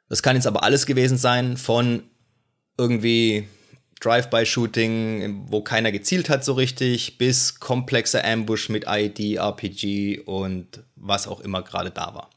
Das 0.09 0.23
kann 0.23 0.37
jetzt 0.37 0.47
aber 0.47 0.63
alles 0.63 0.87
gewesen 0.87 1.19
sein, 1.19 1.57
von 1.57 2.03
irgendwie 2.77 3.49
Drive-by-Shooting, 4.01 5.47
wo 5.49 5.63
keiner 5.63 5.93
gezielt 5.93 6.29
hat 6.29 6.45
so 6.45 6.55
richtig, 6.55 7.19
bis 7.19 7.61
komplexer 7.61 8.25
Ambush 8.25 8.69
mit 8.71 8.87
ID, 8.89 9.37
RPG 9.37 10.21
und 10.21 10.83
was 10.97 11.29
auch 11.29 11.41
immer 11.41 11.63
gerade 11.63 11.91
da 11.91 12.15
war. 12.15 12.31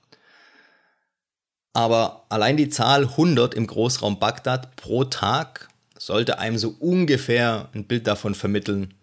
Aber 1.74 2.26
allein 2.30 2.56
die 2.56 2.70
Zahl 2.70 3.04
100 3.04 3.56
im 3.56 3.68
Großraum 3.68 4.20
Bagdad 4.20 4.76
pro 4.76 5.04
Tag 5.06 5.70
sollte 5.98 6.38
einem 6.38 6.58
so 6.58 6.76
ungefähr 6.80 7.70
ein 7.74 7.86
Bild 7.86 8.06
davon 8.08 8.36
vermitteln, 8.36 8.94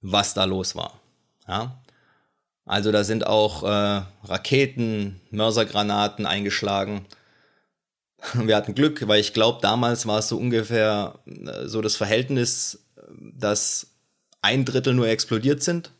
was 0.00 0.34
da 0.34 0.44
los 0.44 0.74
war. 0.74 1.00
Ja? 1.46 1.80
Also 2.64 2.90
da 2.90 3.04
sind 3.04 3.26
auch 3.26 3.62
äh, 3.62 4.02
Raketen, 4.24 5.20
Mörsergranaten 5.30 6.26
eingeschlagen. 6.26 7.06
Wir 8.34 8.56
hatten 8.56 8.74
Glück, 8.74 9.06
weil 9.06 9.20
ich 9.20 9.32
glaube, 9.32 9.60
damals 9.62 10.06
war 10.06 10.18
es 10.18 10.28
so 10.28 10.36
ungefähr 10.36 11.20
äh, 11.26 11.68
so 11.68 11.80
das 11.80 11.94
Verhältnis, 11.94 12.84
dass 13.20 13.88
ein 14.42 14.64
Drittel 14.64 14.94
nur 14.94 15.08
explodiert 15.08 15.62
sind. 15.62 15.92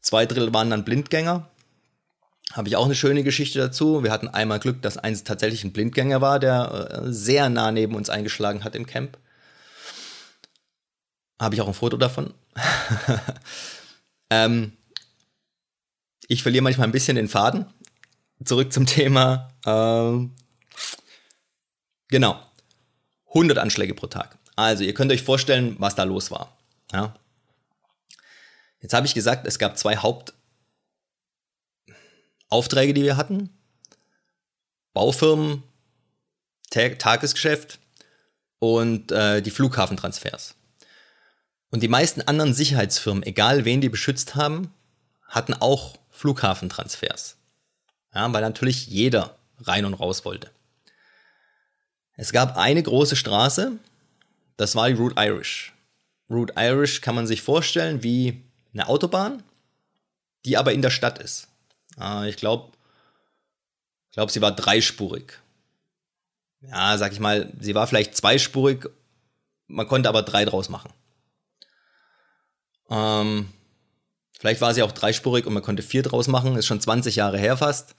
Zwei 0.00 0.26
Drittel 0.26 0.54
waren 0.54 0.70
dann 0.70 0.84
Blindgänger. 0.84 1.48
Habe 2.52 2.68
ich 2.68 2.76
auch 2.76 2.84
eine 2.84 2.94
schöne 2.94 3.24
Geschichte 3.24 3.58
dazu. 3.58 4.04
Wir 4.04 4.12
hatten 4.12 4.28
einmal 4.28 4.60
Glück, 4.60 4.82
dass 4.82 4.98
eins 4.98 5.24
tatsächlich 5.24 5.64
ein 5.64 5.72
Blindgänger 5.72 6.20
war, 6.20 6.38
der 6.38 7.02
äh, 7.04 7.12
sehr 7.12 7.48
nah 7.48 7.72
neben 7.72 7.94
uns 7.94 8.10
eingeschlagen 8.10 8.64
hat 8.64 8.76
im 8.76 8.86
Camp. 8.86 9.18
Habe 11.40 11.54
ich 11.54 11.60
auch 11.60 11.68
ein 11.68 11.74
Foto 11.74 11.96
davon. 11.96 12.32
ähm, 14.30 14.72
ich 16.28 16.42
verliere 16.42 16.62
manchmal 16.62 16.86
ein 16.86 16.92
bisschen 16.92 17.16
den 17.16 17.28
Faden. 17.28 17.66
Zurück 18.44 18.72
zum 18.72 18.86
Thema. 18.86 19.52
Ähm, 19.66 20.34
genau. 22.08 22.40
100 23.28 23.58
Anschläge 23.58 23.94
pro 23.94 24.06
Tag. 24.06 24.38
Also, 24.54 24.84
ihr 24.84 24.94
könnt 24.94 25.10
euch 25.10 25.22
vorstellen, 25.22 25.74
was 25.78 25.96
da 25.96 26.04
los 26.04 26.30
war. 26.30 26.56
Ja. 26.92 27.14
Jetzt 28.80 28.94
habe 28.94 29.06
ich 29.06 29.14
gesagt, 29.14 29.46
es 29.46 29.58
gab 29.58 29.76
zwei 29.76 29.96
Hauptaufträge, 32.54 32.94
die 32.94 33.02
wir 33.02 33.16
hatten. 33.16 33.50
Baufirmen, 34.92 35.64
Tag 36.70 37.00
Tagesgeschäft 37.00 37.80
und 38.60 39.10
äh, 39.10 39.42
die 39.42 39.50
Flughafentransfers. 39.50 40.54
Und 41.70 41.82
die 41.82 41.88
meisten 41.88 42.22
anderen 42.22 42.54
Sicherheitsfirmen, 42.54 43.24
egal 43.24 43.64
wen 43.64 43.80
die 43.80 43.88
beschützt 43.88 44.36
haben, 44.36 44.72
hatten 45.26 45.54
auch 45.54 45.96
Flughafentransfers. 46.10 47.36
Ja, 48.14 48.32
weil 48.32 48.42
natürlich 48.42 48.86
jeder 48.86 49.36
rein 49.62 49.84
und 49.84 49.94
raus 49.94 50.24
wollte. 50.24 50.52
Es 52.16 52.30
gab 52.30 52.56
eine 52.56 52.84
große 52.84 53.16
Straße, 53.16 53.72
das 54.56 54.76
war 54.76 54.88
die 54.88 54.94
Route 54.94 55.16
Irish. 55.18 55.72
Route 56.30 56.54
Irish 56.56 57.00
kann 57.00 57.16
man 57.16 57.26
sich 57.26 57.42
vorstellen 57.42 58.04
wie 58.04 58.44
eine 58.72 58.86
Autobahn, 58.86 59.42
die 60.44 60.56
aber 60.56 60.72
in 60.72 60.82
der 60.82 60.90
Stadt 60.90 61.18
ist. 61.18 61.48
Ich 62.26 62.36
glaube, 62.36 62.72
ich 64.10 64.14
glaube, 64.14 64.32
sie 64.32 64.40
war 64.40 64.52
dreispurig. 64.52 65.40
Ja, 66.60 66.96
sag 66.98 67.12
ich 67.12 67.20
mal, 67.20 67.52
sie 67.60 67.74
war 67.74 67.86
vielleicht 67.86 68.16
zweispurig, 68.16 68.88
man 69.66 69.86
konnte 69.86 70.08
aber 70.08 70.22
drei 70.22 70.44
draus 70.44 70.68
machen. 70.68 70.92
Ähm, 72.90 73.48
Vielleicht 74.44 74.60
war 74.60 74.74
sie 74.74 74.82
auch 74.82 74.92
dreispurig 74.92 75.46
und 75.46 75.54
man 75.54 75.62
konnte 75.62 75.82
vier 75.82 76.02
draus 76.02 76.28
machen, 76.28 76.56
ist 76.56 76.66
schon 76.66 76.78
20 76.78 77.16
Jahre 77.16 77.38
her 77.38 77.56
fast. 77.56 77.94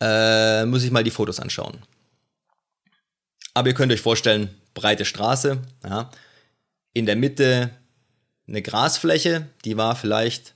Äh, 0.00 0.64
muss 0.66 0.84
ich 0.84 0.92
mal 0.92 1.02
die 1.02 1.10
Fotos 1.10 1.40
anschauen. 1.40 1.82
Aber 3.54 3.66
ihr 3.66 3.74
könnt 3.74 3.90
euch 3.90 4.00
vorstellen, 4.00 4.56
breite 4.74 5.04
Straße, 5.04 5.60
ja. 5.82 6.10
In 6.92 7.06
der 7.06 7.16
Mitte 7.16 7.70
eine 8.46 8.62
Grasfläche, 8.62 9.48
die 9.64 9.76
war 9.76 9.96
vielleicht 9.96 10.53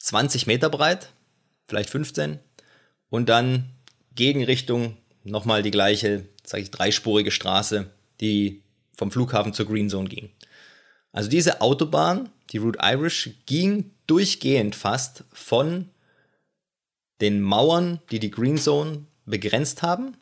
20 0.00 0.46
Meter 0.46 0.68
breit, 0.68 1.12
vielleicht 1.66 1.90
15. 1.90 2.38
Und 3.08 3.28
dann 3.28 3.70
Gegenrichtung 4.14 4.96
nochmal 5.24 5.62
die 5.62 5.70
gleiche, 5.70 6.26
sage 6.44 6.64
ich, 6.64 6.70
dreispurige 6.70 7.30
Straße, 7.30 7.90
die 8.20 8.62
vom 8.96 9.10
Flughafen 9.10 9.54
zur 9.54 9.66
Green 9.66 9.88
Zone 9.88 10.08
ging. 10.08 10.30
Also 11.12 11.30
diese 11.30 11.60
Autobahn 11.60 12.28
die 12.50 12.58
Route 12.58 12.78
Irish 12.82 13.30
ging 13.46 13.92
durchgehend 14.06 14.74
fast 14.74 15.24
von 15.32 15.88
den 17.20 17.40
Mauern, 17.40 18.00
die 18.10 18.18
die 18.18 18.30
Green 18.30 18.58
Zone 18.58 19.04
begrenzt 19.24 19.82
haben. 19.82 20.16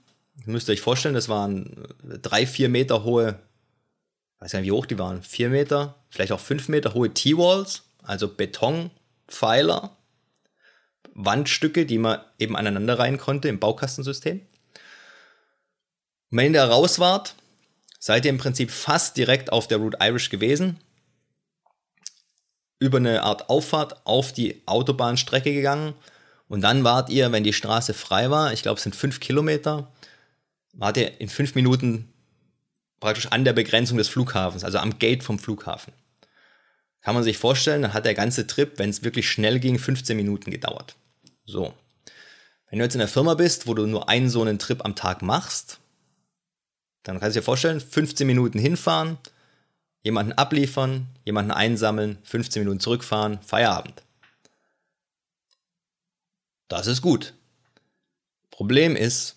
Ihr 0.47 0.52
müsst 0.52 0.68
euch 0.68 0.80
vorstellen, 0.80 1.14
das 1.14 1.28
waren 1.28 1.88
drei, 2.23 2.47
vier 2.47 2.68
Meter 2.68 3.04
hohe, 3.04 3.38
weiß 4.40 4.52
gar 4.52 4.61
nicht, 4.61 4.68
wie 4.68 4.73
hoch 4.73 4.87
die 4.87 4.99
waren, 4.99 5.23
vier 5.23 5.49
Meter, 5.49 5.94
vielleicht 6.11 6.32
auch 6.32 6.40
fünf 6.40 6.68
Meter 6.68 6.94
hohe 6.94 7.12
T-Walls, 7.12 7.85
also 8.02 8.28
Betonpfeiler, 9.28 9.97
Wandstücke, 11.14 11.87
die 11.87 11.99
man 11.99 12.20
eben 12.38 12.56
aneinander 12.56 12.99
rein 12.99 13.18
konnte 13.18 13.49
im 13.49 13.61
Baukastensystem. 13.61 14.40
Und 16.30 16.38
wenn 16.38 16.54
ihr 16.54 16.61
da 16.61 16.68
raus 16.68 16.99
wart, 16.99 17.35
seid 17.99 18.25
ihr 18.25 18.30
im 18.30 18.38
Prinzip 18.38 18.70
fast 18.70 19.16
direkt 19.16 19.52
auf 19.52 19.68
der 19.68 19.78
Route 19.78 19.99
Irish 20.00 20.30
gewesen 20.30 20.80
über 22.80 22.99
eine 22.99 23.25
Art 23.25 23.50
Auffahrt 23.50 24.06
auf 24.06 24.32
die 24.32 24.62
Autobahnstrecke 24.66 25.52
gegangen. 25.52 25.94
Und 26.47 26.61
dann 26.61 26.85
wart 26.85 27.11
ihr, 27.11 27.32
wenn 27.32 27.42
die 27.42 27.52
Straße 27.52 27.92
frei 27.92 28.30
war, 28.30 28.52
ich 28.52 28.62
glaube 28.62 28.76
es 28.76 28.85
sind 28.85 28.94
fünf 28.94 29.18
Kilometer, 29.18 29.90
wart 30.75 30.97
ihr 30.97 31.20
in 31.20 31.28
fünf 31.28 31.56
Minuten 31.56 32.12
praktisch 33.00 33.26
an 33.26 33.44
der 33.44 33.52
Begrenzung 33.52 33.99
des 33.99 34.08
Flughafens, 34.08 34.62
also 34.62 34.78
am 34.78 35.00
Gate 35.00 35.25
vom 35.25 35.40
Flughafen. 35.40 35.92
Kann 37.08 37.14
man 37.14 37.24
sich 37.24 37.38
vorstellen, 37.38 37.80
dann 37.80 37.94
hat 37.94 38.04
der 38.04 38.12
ganze 38.12 38.46
Trip, 38.46 38.78
wenn 38.78 38.90
es 38.90 39.02
wirklich 39.02 39.30
schnell 39.30 39.60
ging, 39.60 39.78
15 39.78 40.14
Minuten 40.14 40.50
gedauert. 40.50 40.94
So. 41.46 41.72
Wenn 42.68 42.78
du 42.78 42.84
jetzt 42.84 42.96
in 42.96 42.98
der 42.98 43.08
Firma 43.08 43.32
bist, 43.32 43.66
wo 43.66 43.72
du 43.72 43.86
nur 43.86 44.10
einen 44.10 44.28
so 44.28 44.42
einen 44.42 44.58
Trip 44.58 44.84
am 44.84 44.94
Tag 44.94 45.22
machst, 45.22 45.78
dann 47.04 47.18
kannst 47.18 47.34
du 47.34 47.40
dir 47.40 47.44
vorstellen, 47.44 47.80
15 47.80 48.26
Minuten 48.26 48.58
hinfahren, 48.58 49.16
jemanden 50.02 50.34
abliefern, 50.34 51.06
jemanden 51.24 51.50
einsammeln, 51.50 52.18
15 52.24 52.60
Minuten 52.60 52.78
zurückfahren, 52.78 53.40
Feierabend. 53.40 54.02
Das 56.68 56.86
ist 56.88 57.00
gut. 57.00 57.32
Problem 58.50 58.96
ist, 58.96 59.36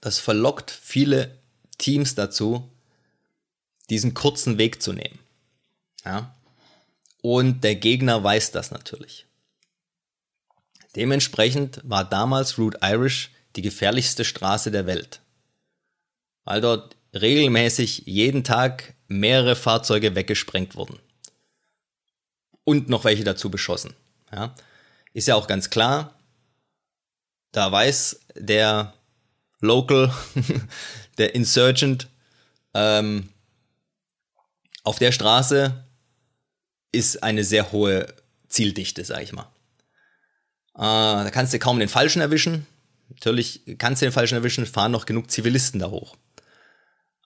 das 0.00 0.18
verlockt 0.18 0.72
viele 0.72 1.38
Teams 1.78 2.16
dazu, 2.16 2.68
diesen 3.88 4.14
kurzen 4.14 4.58
Weg 4.58 4.82
zu 4.82 4.92
nehmen. 4.92 5.20
Ja? 6.04 6.34
Und 7.22 7.62
der 7.64 7.76
Gegner 7.76 8.22
weiß 8.22 8.52
das 8.52 8.70
natürlich. 8.70 9.26
Dementsprechend 10.96 11.80
war 11.84 12.04
damals 12.04 12.58
Route 12.58 12.78
Irish 12.82 13.30
die 13.56 13.62
gefährlichste 13.62 14.24
Straße 14.24 14.70
der 14.70 14.86
Welt, 14.86 15.20
weil 16.44 16.60
dort 16.60 16.96
regelmäßig 17.14 18.02
jeden 18.06 18.44
Tag 18.44 18.94
mehrere 19.06 19.56
Fahrzeuge 19.56 20.14
weggesprengt 20.14 20.76
wurden. 20.76 20.98
Und 22.64 22.88
noch 22.88 23.04
welche 23.04 23.24
dazu 23.24 23.50
beschossen. 23.50 23.94
Ja? 24.32 24.54
Ist 25.12 25.28
ja 25.28 25.34
auch 25.34 25.46
ganz 25.46 25.70
klar, 25.70 26.14
da 27.52 27.72
weiß 27.72 28.20
der 28.34 28.92
Local, 29.60 30.12
der 31.18 31.34
Insurgent, 31.34 32.08
ähm, 32.74 33.30
auf 34.84 34.98
der 34.98 35.12
Straße 35.12 35.84
ist 36.92 37.22
eine 37.22 37.44
sehr 37.44 37.72
hohe 37.72 38.06
Zieldichte, 38.48 39.04
sag 39.04 39.22
ich 39.22 39.32
mal. 39.32 39.50
Äh, 40.74 41.24
da 41.24 41.30
kannst 41.30 41.52
du 41.52 41.58
kaum 41.58 41.78
den 41.78 41.88
Falschen 41.88 42.20
erwischen. 42.20 42.66
Natürlich 43.08 43.62
kannst 43.78 44.02
du 44.02 44.06
den 44.06 44.12
Falschen 44.12 44.34
erwischen, 44.34 44.66
fahren 44.66 44.92
noch 44.92 45.06
genug 45.06 45.30
Zivilisten 45.30 45.80
da 45.80 45.90
hoch. 45.90 46.16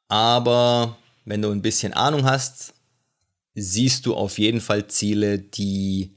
Aber 0.09 0.97
wenn 1.25 1.43
du 1.43 1.51
ein 1.51 1.63
bisschen 1.63 1.93
Ahnung 1.93 2.25
hast, 2.25 2.75
siehst 3.55 4.07
du 4.07 4.15
auf 4.15 4.39
jeden 4.39 4.61
Fall 4.61 4.87
Ziele, 4.87 5.39
die 5.39 6.15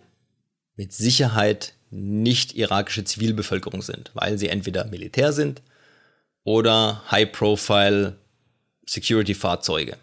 mit 0.76 0.94
Sicherheit 0.94 1.74
nicht 1.90 2.56
irakische 2.56 3.04
Zivilbevölkerung 3.04 3.82
sind, 3.82 4.12
weil 4.14 4.38
sie 4.38 4.50
entweder 4.50 4.86
Militär 4.86 5.32
sind 5.32 5.62
oder 6.44 7.04
High-Profile 7.10 8.18
Security-Fahrzeuge. 8.86 9.98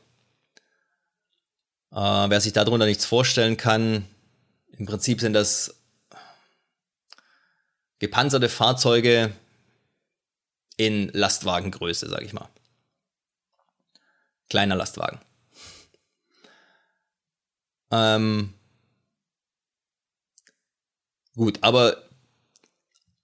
Äh, 1.93 2.31
wer 2.31 2.41
sich 2.41 2.53
darunter 2.53 2.87
nichts 2.87 3.05
vorstellen 3.05 3.57
kann, 3.57 4.07
im 4.79 4.87
Prinzip 4.87 5.21
sind 5.21 5.35
das 5.35 5.75
gepanzerte 7.99 8.49
Fahrzeuge 8.49 9.33
in 10.77 11.11
Lastwagengröße, 11.11 12.09
sag 12.09 12.23
ich 12.23 12.33
mal. 12.33 12.49
Kleiner 14.49 14.75
Lastwagen. 14.75 15.21
Ähm, 17.91 18.55
gut, 21.37 21.59
aber 21.61 22.09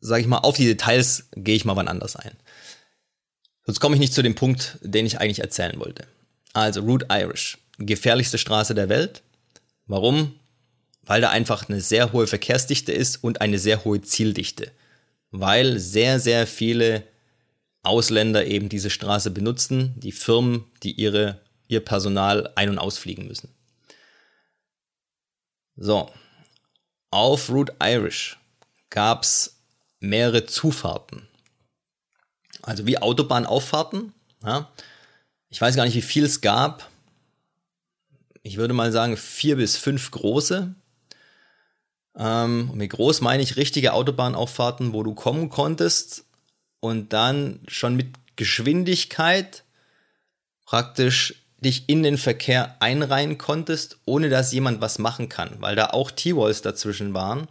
sag 0.01 0.21
ich 0.21 0.27
mal, 0.27 0.39
auf 0.39 0.57
die 0.57 0.67
Details 0.67 1.29
gehe 1.33 1.57
ich 1.57 1.65
mal 1.65 1.75
wann 1.75 1.89
anders 1.89 2.17
ein. 2.17 2.37
Sonst 3.65 3.81
komme 3.81 3.95
ich 3.97 4.01
nicht 4.01 4.15
zu 4.15 4.23
dem 4.23 4.35
Punkt, 4.35 4.79
den 4.83 5.07
ich 5.07 5.21
eigentlich 5.21 5.41
erzählen 5.41 5.81
wollte. 5.81 6.07
Also 6.53 6.81
Route 6.83 7.07
Irish, 7.11 7.59
gefährlichste 7.79 8.39
Straße 8.39 8.75
der 8.75 8.89
Welt. 8.89 9.23
Warum? 9.87 10.35
weil 11.09 11.23
da 11.23 11.31
einfach 11.31 11.69
eine 11.69 11.81
sehr 11.81 12.13
hohe 12.13 12.27
Verkehrsdichte 12.27 12.93
ist 12.93 13.25
und 13.25 13.41
eine 13.41 13.59
sehr 13.59 13.85
hohe 13.85 14.03
Zieldichte, 14.03 14.71
weil 15.31 15.79
sehr, 15.79 16.21
sehr 16.21 16.47
viele 16.47 17.03
Ausländer 17.83 18.45
eben 18.45 18.69
diese 18.69 18.91
Straße 18.91 19.31
benutzen, 19.31 19.95
die 19.97 20.13
Firmen, 20.13 20.67
die 20.83 20.93
ihre, 20.93 21.41
ihr 21.67 21.83
Personal 21.83 22.53
ein- 22.57 22.69
und 22.69 22.79
ausfliegen 22.79 23.27
müssen. 23.27 23.49
So, 25.77 26.13
auf 27.11 27.49
Route 27.49 27.75
Irish 27.83 28.39
gab 28.91 29.23
es 29.23 29.63
mehrere 30.01 30.45
Zufahrten. 30.45 31.27
Also 32.61 32.87
wie 32.87 32.99
Autobahnauffahrten. 32.99 34.13
Ja. 34.45 34.71
Ich 35.49 35.59
weiß 35.59 35.75
gar 35.75 35.87
nicht, 35.87 35.95
wie 35.95 36.03
viel 36.03 36.25
es 36.25 36.43
gab. 36.43 36.91
Ich 38.43 38.57
würde 38.57 38.75
mal 38.75 38.93
sagen 38.93 39.17
vier 39.17 39.57
bis 39.57 39.77
fünf 39.77 40.11
große. 40.11 40.75
Ähm, 42.17 42.71
mit 42.75 42.91
groß 42.91 43.21
meine 43.21 43.43
ich 43.43 43.57
richtige 43.57 43.93
Autobahnauffahrten, 43.93 44.93
wo 44.93 45.03
du 45.03 45.15
kommen 45.15 45.51
konntest 45.51 46.25
und 46.81 47.13
dann 47.13 47.61
schon 47.69 47.97
mit 47.97 48.09
Geschwindigkeit 48.37 49.65
praktisch 50.65 51.47
dich 51.59 51.89
in 51.89 52.03
den 52.03 52.19
Verkehr 52.19 52.77
einreihen 52.81 53.39
konntest, 53.39 53.99
ohne 54.05 54.29
dass 54.29 54.53
jemand 54.53 54.81
was 54.81 54.99
machen 54.99 55.29
kann, 55.29 55.57
weil 55.61 55.77
da 55.77 55.87
auch 55.91 56.11
T-Walls 56.11 56.63
dazwischen 56.63 57.15
waren. 57.15 57.49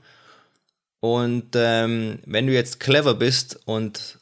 Und 0.99 1.49
ähm, 1.55 2.19
wenn 2.25 2.47
du 2.47 2.53
jetzt 2.53 2.79
clever 2.79 3.15
bist 3.15 3.59
und 3.65 4.19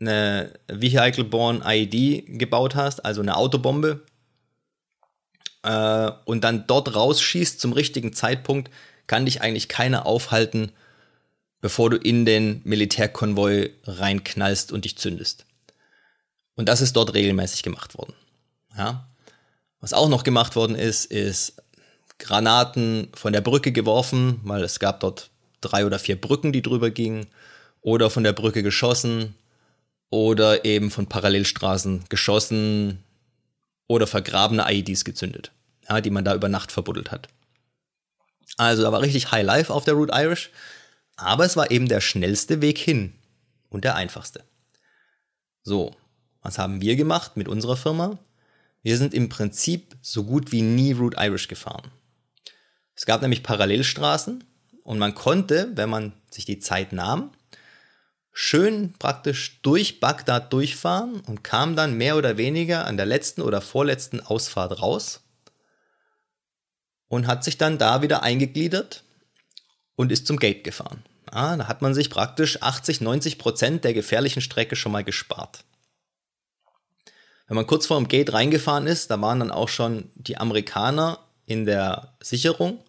eine 0.00 0.52
Vehicle-Borne 0.68 1.62
ID 1.64 2.38
gebaut 2.38 2.74
hast, 2.74 3.04
also 3.04 3.20
eine 3.20 3.36
Autobombe, 3.36 4.02
äh, 5.68 6.10
und 6.24 6.44
dann 6.44 6.66
dort 6.66 6.94
rausschießt 6.94 7.60
zum 7.60 7.72
richtigen 7.72 8.14
Zeitpunkt, 8.14 8.70
kann 9.06 9.26
dich 9.26 9.42
eigentlich 9.42 9.68
keiner 9.68 10.06
aufhalten, 10.06 10.72
bevor 11.60 11.90
du 11.90 11.96
in 11.96 12.24
den 12.24 12.62
Militärkonvoi 12.64 13.70
reinknallst 13.84 14.72
und 14.72 14.84
dich 14.84 14.96
zündest. 14.96 15.44
Und 16.54 16.68
das 16.68 16.80
ist 16.80 16.96
dort 16.96 17.14
regelmäßig 17.14 17.62
gemacht 17.62 17.98
worden. 17.98 18.14
Ja. 18.76 19.08
Was 19.80 19.92
auch 19.92 20.08
noch 20.08 20.24
gemacht 20.24 20.56
worden 20.56 20.74
ist, 20.74 21.04
ist 21.04 21.62
Granaten 22.18 23.08
von 23.14 23.32
der 23.32 23.42
Brücke 23.42 23.70
geworfen, 23.70 24.40
weil 24.44 24.64
es 24.64 24.80
gab 24.80 25.00
dort 25.00 25.30
drei 25.60 25.84
oder 25.84 25.98
vier 25.98 26.20
Brücken, 26.20 26.52
die 26.52 26.62
drüber 26.62 26.90
gingen, 26.90 27.26
oder 27.80 28.10
von 28.10 28.24
der 28.24 28.32
Brücke 28.32 28.62
geschossen, 28.62 29.34
oder 30.10 30.64
eben 30.64 30.90
von 30.90 31.06
Parallelstraßen 31.06 32.04
geschossen 32.08 33.04
oder 33.86 34.06
vergrabene 34.06 34.64
IEDs 34.68 35.04
gezündet, 35.04 35.52
ja, 35.88 36.00
die 36.00 36.10
man 36.10 36.24
da 36.24 36.34
über 36.34 36.48
Nacht 36.48 36.72
verbuddelt 36.72 37.10
hat. 37.10 37.28
Also 38.56 38.82
da 38.82 38.92
war 38.92 39.02
richtig 39.02 39.30
High 39.30 39.44
Life 39.44 39.72
auf 39.72 39.84
der 39.84 39.94
Route 39.94 40.12
Irish, 40.14 40.50
aber 41.16 41.44
es 41.44 41.56
war 41.56 41.70
eben 41.70 41.88
der 41.88 42.00
schnellste 42.00 42.60
Weg 42.60 42.78
hin 42.78 43.14
und 43.68 43.84
der 43.84 43.94
einfachste. 43.94 44.44
So, 45.62 45.94
was 46.42 46.58
haben 46.58 46.80
wir 46.80 46.96
gemacht 46.96 47.36
mit 47.36 47.48
unserer 47.48 47.76
Firma? 47.76 48.18
Wir 48.82 48.96
sind 48.96 49.14
im 49.14 49.28
Prinzip 49.28 49.96
so 50.02 50.24
gut 50.24 50.52
wie 50.52 50.62
nie 50.62 50.92
Route 50.92 51.16
Irish 51.20 51.48
gefahren. 51.48 51.90
Es 52.94 53.06
gab 53.06 53.22
nämlich 53.22 53.42
Parallelstraßen 53.42 54.44
und 54.82 54.98
man 54.98 55.14
konnte, 55.14 55.70
wenn 55.74 55.90
man 55.90 56.12
sich 56.30 56.44
die 56.44 56.58
Zeit 56.58 56.92
nahm, 56.92 57.30
schön 58.32 58.94
praktisch 58.98 59.60
durch 59.62 60.00
Bagdad 60.00 60.52
durchfahren 60.52 61.20
und 61.20 61.44
kam 61.44 61.76
dann 61.76 61.96
mehr 61.96 62.16
oder 62.16 62.36
weniger 62.36 62.86
an 62.86 62.96
der 62.96 63.06
letzten 63.06 63.42
oder 63.42 63.60
vorletzten 63.60 64.20
Ausfahrt 64.20 64.80
raus 64.80 65.20
und 67.08 67.26
hat 67.26 67.44
sich 67.44 67.58
dann 67.58 67.78
da 67.78 68.02
wieder 68.02 68.22
eingegliedert 68.22 69.02
und 69.96 70.12
ist 70.12 70.26
zum 70.26 70.38
Gate 70.38 70.64
gefahren. 70.64 71.02
Ah, 71.30 71.56
da 71.56 71.68
hat 71.68 71.82
man 71.82 71.94
sich 71.94 72.10
praktisch 72.10 72.62
80, 72.62 73.00
90 73.00 73.38
Prozent 73.38 73.84
der 73.84 73.94
gefährlichen 73.94 74.40
Strecke 74.40 74.76
schon 74.76 74.92
mal 74.92 75.04
gespart. 75.04 75.64
Wenn 77.46 77.56
man 77.56 77.66
kurz 77.66 77.86
vor 77.86 77.98
dem 77.98 78.08
Gate 78.08 78.32
reingefahren 78.32 78.86
ist, 78.86 79.10
da 79.10 79.20
waren 79.20 79.40
dann 79.40 79.50
auch 79.50 79.68
schon 79.68 80.10
die 80.14 80.36
Amerikaner 80.36 81.18
in 81.46 81.64
der 81.64 82.14
Sicherung 82.22 82.82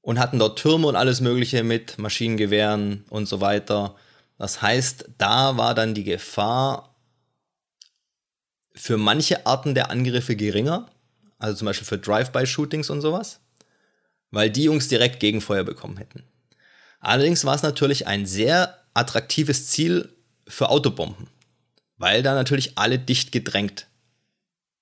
und 0.00 0.18
hatten 0.18 0.38
dort 0.38 0.58
Türme 0.58 0.86
und 0.86 0.96
alles 0.96 1.20
Mögliche 1.20 1.64
mit 1.64 1.98
Maschinengewehren 1.98 3.04
und 3.10 3.26
so 3.26 3.40
weiter. 3.40 3.96
Das 4.38 4.62
heißt, 4.62 5.10
da 5.18 5.56
war 5.56 5.74
dann 5.74 5.94
die 5.94 6.04
Gefahr 6.04 6.94
für 8.74 8.96
manche 8.96 9.44
Arten 9.44 9.74
der 9.74 9.90
Angriffe 9.90 10.36
geringer, 10.36 10.88
also 11.38 11.56
zum 11.56 11.66
Beispiel 11.66 11.86
für 11.86 11.98
Drive-by-Shootings 11.98 12.90
und 12.90 13.00
sowas, 13.00 13.40
weil 14.30 14.50
die 14.50 14.64
Jungs 14.64 14.88
direkt 14.88 15.20
Gegenfeuer 15.20 15.64
bekommen 15.64 15.96
hätten. 15.96 16.24
Allerdings 17.00 17.44
war 17.44 17.54
es 17.54 17.62
natürlich 17.62 18.06
ein 18.06 18.26
sehr 18.26 18.76
attraktives 18.94 19.68
Ziel 19.68 20.14
für 20.46 20.68
Autobomben, 20.68 21.28
weil 21.96 22.22
da 22.22 22.34
natürlich 22.34 22.76
alle 22.78 22.98
dicht 22.98 23.32
gedrängt 23.32 23.86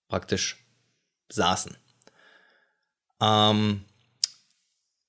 praktisch 0.08 0.56
saßen. 1.28 1.76
Ähm, 3.20 3.84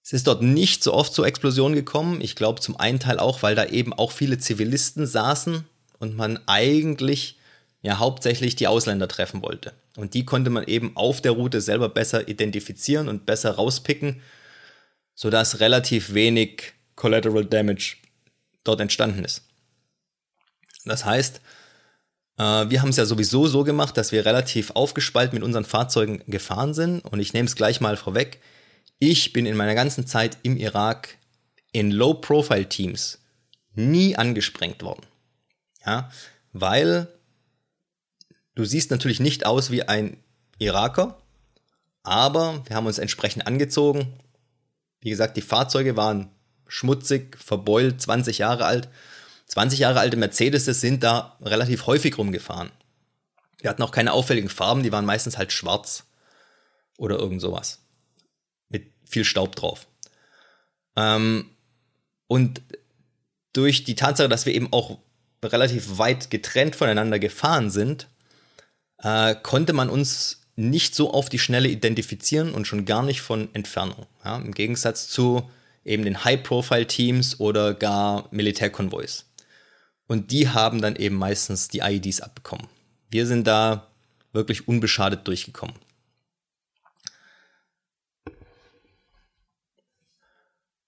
es 0.04 0.14
ist 0.14 0.28
dort 0.28 0.42
nicht 0.42 0.84
so 0.84 0.94
oft 0.94 1.14
zur 1.14 1.28
Explosion 1.28 1.74
gekommen. 1.74 2.22
Ich 2.22 2.36
glaube 2.36 2.62
zum 2.62 2.80
einen 2.80 3.00
Teil 3.00 3.20
auch, 3.20 3.44
weil 3.44 3.56
da 3.56 3.66
eben 3.66 3.94
auch 3.94 4.12
viele 4.12 4.38
Zivilisten 4.38 5.06
saßen 5.06 5.66
und 6.00 6.16
man 6.16 6.40
eigentlich 6.48 7.37
ja 7.88 8.00
hauptsächlich 8.00 8.58
die 8.58 8.68
Ausländer 8.68 9.08
treffen 9.08 9.42
wollte. 9.42 9.74
Und 9.96 10.14
die 10.14 10.26
konnte 10.26 10.50
man 10.50 10.66
eben 10.66 10.96
auf 10.96 11.22
der 11.22 11.32
Route 11.32 11.62
selber 11.62 11.88
besser 11.88 12.28
identifizieren 12.28 13.08
und 13.08 13.26
besser 13.26 13.52
rauspicken, 13.52 14.22
sodass 15.16 15.62
relativ 15.62 16.14
wenig 16.14 16.74
Collateral 16.96 17.46
Damage 17.46 17.96
dort 18.66 18.82
entstanden 18.82 19.24
ist. 19.24 19.44
Das 20.84 21.06
heißt, 21.06 21.40
äh, 22.38 22.70
wir 22.70 22.82
haben 22.82 22.90
es 22.90 22.98
ja 22.98 23.06
sowieso 23.06 23.48
so 23.48 23.64
gemacht, 23.64 23.96
dass 23.96 24.12
wir 24.12 24.26
relativ 24.26 24.72
aufgespalten 24.72 25.36
mit 25.36 25.44
unseren 25.44 25.66
Fahrzeugen 25.66 26.22
gefahren 26.28 26.74
sind. 26.74 27.06
Und 27.06 27.22
ich 27.22 27.32
nehme 27.32 27.48
es 27.48 27.56
gleich 27.56 27.80
mal 27.80 27.96
vorweg. 27.96 28.42
Ich 29.00 29.32
bin 29.32 29.46
in 29.46 29.56
meiner 29.56 29.76
ganzen 29.76 30.06
Zeit 30.08 30.38
im 30.44 30.58
Irak 30.58 31.18
in 31.72 31.92
Low-Profile-Teams 31.92 33.20
nie 33.76 34.18
angesprengt 34.18 34.84
worden. 34.84 35.06
Ja, 35.86 36.12
weil 36.52 37.08
Du 38.58 38.66
siehst 38.66 38.90
natürlich 38.90 39.20
nicht 39.20 39.46
aus 39.46 39.70
wie 39.70 39.84
ein 39.84 40.18
Iraker, 40.58 41.22
aber 42.02 42.64
wir 42.66 42.76
haben 42.76 42.88
uns 42.88 42.98
entsprechend 42.98 43.46
angezogen. 43.46 44.12
Wie 45.00 45.12
gesagt, 45.12 45.38
die 45.38 45.44
Fahrzeuge 45.44 45.96
waren 45.96 46.32
schmutzig, 46.68 47.38
verbeult, 47.38 48.02
20 48.02 48.40
Jahre 48.40 48.66
alt. 48.66 48.90
20 49.46 49.78
Jahre 49.78 50.00
alte 50.00 50.18
Mercedes 50.18 50.66
sind 50.66 51.04
da 51.04 51.38
relativ 51.40 51.86
häufig 51.86 52.18
rumgefahren. 52.18 52.72
Wir 53.60 53.70
hatten 53.70 53.84
auch 53.84 53.92
keine 53.92 54.12
auffälligen 54.12 54.50
Farben, 54.50 54.82
die 54.82 54.92
waren 54.92 55.06
meistens 55.06 55.38
halt 55.38 55.52
schwarz 55.52 56.06
oder 56.98 57.20
irgend 57.20 57.42
sowas. 57.42 57.84
Mit 58.70 58.92
viel 59.06 59.24
Staub 59.24 59.56
drauf. 59.56 59.86
Ähm, 60.96 61.52
und 62.26 62.64
durch 63.54 63.84
die 63.84 63.94
Tatsache, 63.94 64.30
dass 64.30 64.48
wir 64.48 64.56
eben 64.56 64.74
auch 64.74 64.98
relativ 65.46 66.00
weit 66.00 66.32
getrennt 66.32 66.76
voneinander 66.76 67.20
gefahren 67.20 67.70
sind, 67.70 68.08
äh, 69.00 69.36
konnte 69.36 69.74
man 69.74 69.90
uns 69.90 70.42
nicht 70.56 70.96
so 70.96 71.14
auf 71.14 71.30
die 71.30 71.40
Schnelle 71.40 71.70
identifizieren 71.70 72.54
und 72.54 72.66
schon 72.66 72.86
gar 72.86 73.04
nicht 73.04 73.22
von 73.22 73.54
Entfernung. 73.54 74.08
Ja, 74.26 74.38
Im 74.38 74.54
Gegensatz 74.54 75.08
zu 75.08 75.50
eben 75.86 76.04
den 76.04 76.24
High-Profile-Teams 76.24 77.40
oder 77.40 77.74
gar 77.74 78.28
Militärkonvois. 78.32 79.26
Und 80.08 80.32
die 80.32 80.50
haben 80.50 80.82
dann 80.82 80.96
eben 80.96 81.16
meistens 81.16 81.68
die 81.68 81.80
IEDs 81.80 82.22
abbekommen. 82.22 82.68
Wir 83.10 83.28
sind 83.28 83.46
da 83.46 83.88
wirklich 84.34 84.68
unbeschadet 84.68 85.28
durchgekommen. 85.28 85.76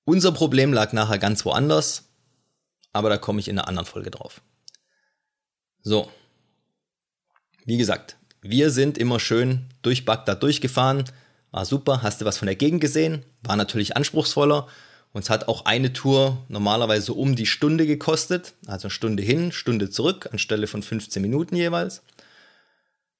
Unser 0.03 0.31
Problem 0.31 0.73
lag 0.73 0.91
nachher 0.91 1.19
ganz 1.19 1.45
woanders, 1.45 2.09
aber 2.93 3.09
da 3.09 3.17
komme 3.17 3.39
ich 3.39 3.47
in 3.47 3.59
einer 3.59 3.67
anderen 3.67 3.85
Folge 3.85 4.09
drauf. 4.09 4.41
So. 5.83 6.11
Wie 7.69 7.77
gesagt, 7.77 8.17
wir 8.41 8.71
sind 8.71 8.97
immer 8.97 9.19
schön 9.19 9.67
durch 9.83 10.03
Bagdad 10.03 10.41
durchgefahren. 10.41 11.03
War 11.51 11.65
super, 11.65 12.01
hast 12.01 12.19
du 12.19 12.25
was 12.25 12.39
von 12.39 12.47
der 12.47 12.55
Gegend 12.55 12.81
gesehen? 12.81 13.23
War 13.43 13.55
natürlich 13.57 13.95
anspruchsvoller. 13.95 14.67
Uns 15.13 15.29
hat 15.29 15.47
auch 15.47 15.65
eine 15.65 15.93
Tour 15.93 16.43
normalerweise 16.47 17.13
um 17.13 17.35
die 17.35 17.45
Stunde 17.45 17.85
gekostet. 17.85 18.55
Also 18.65 18.89
Stunde 18.89 19.21
hin, 19.21 19.51
Stunde 19.51 19.91
zurück, 19.91 20.29
anstelle 20.31 20.65
von 20.65 20.81
15 20.81 21.21
Minuten 21.21 21.55
jeweils. 21.55 22.01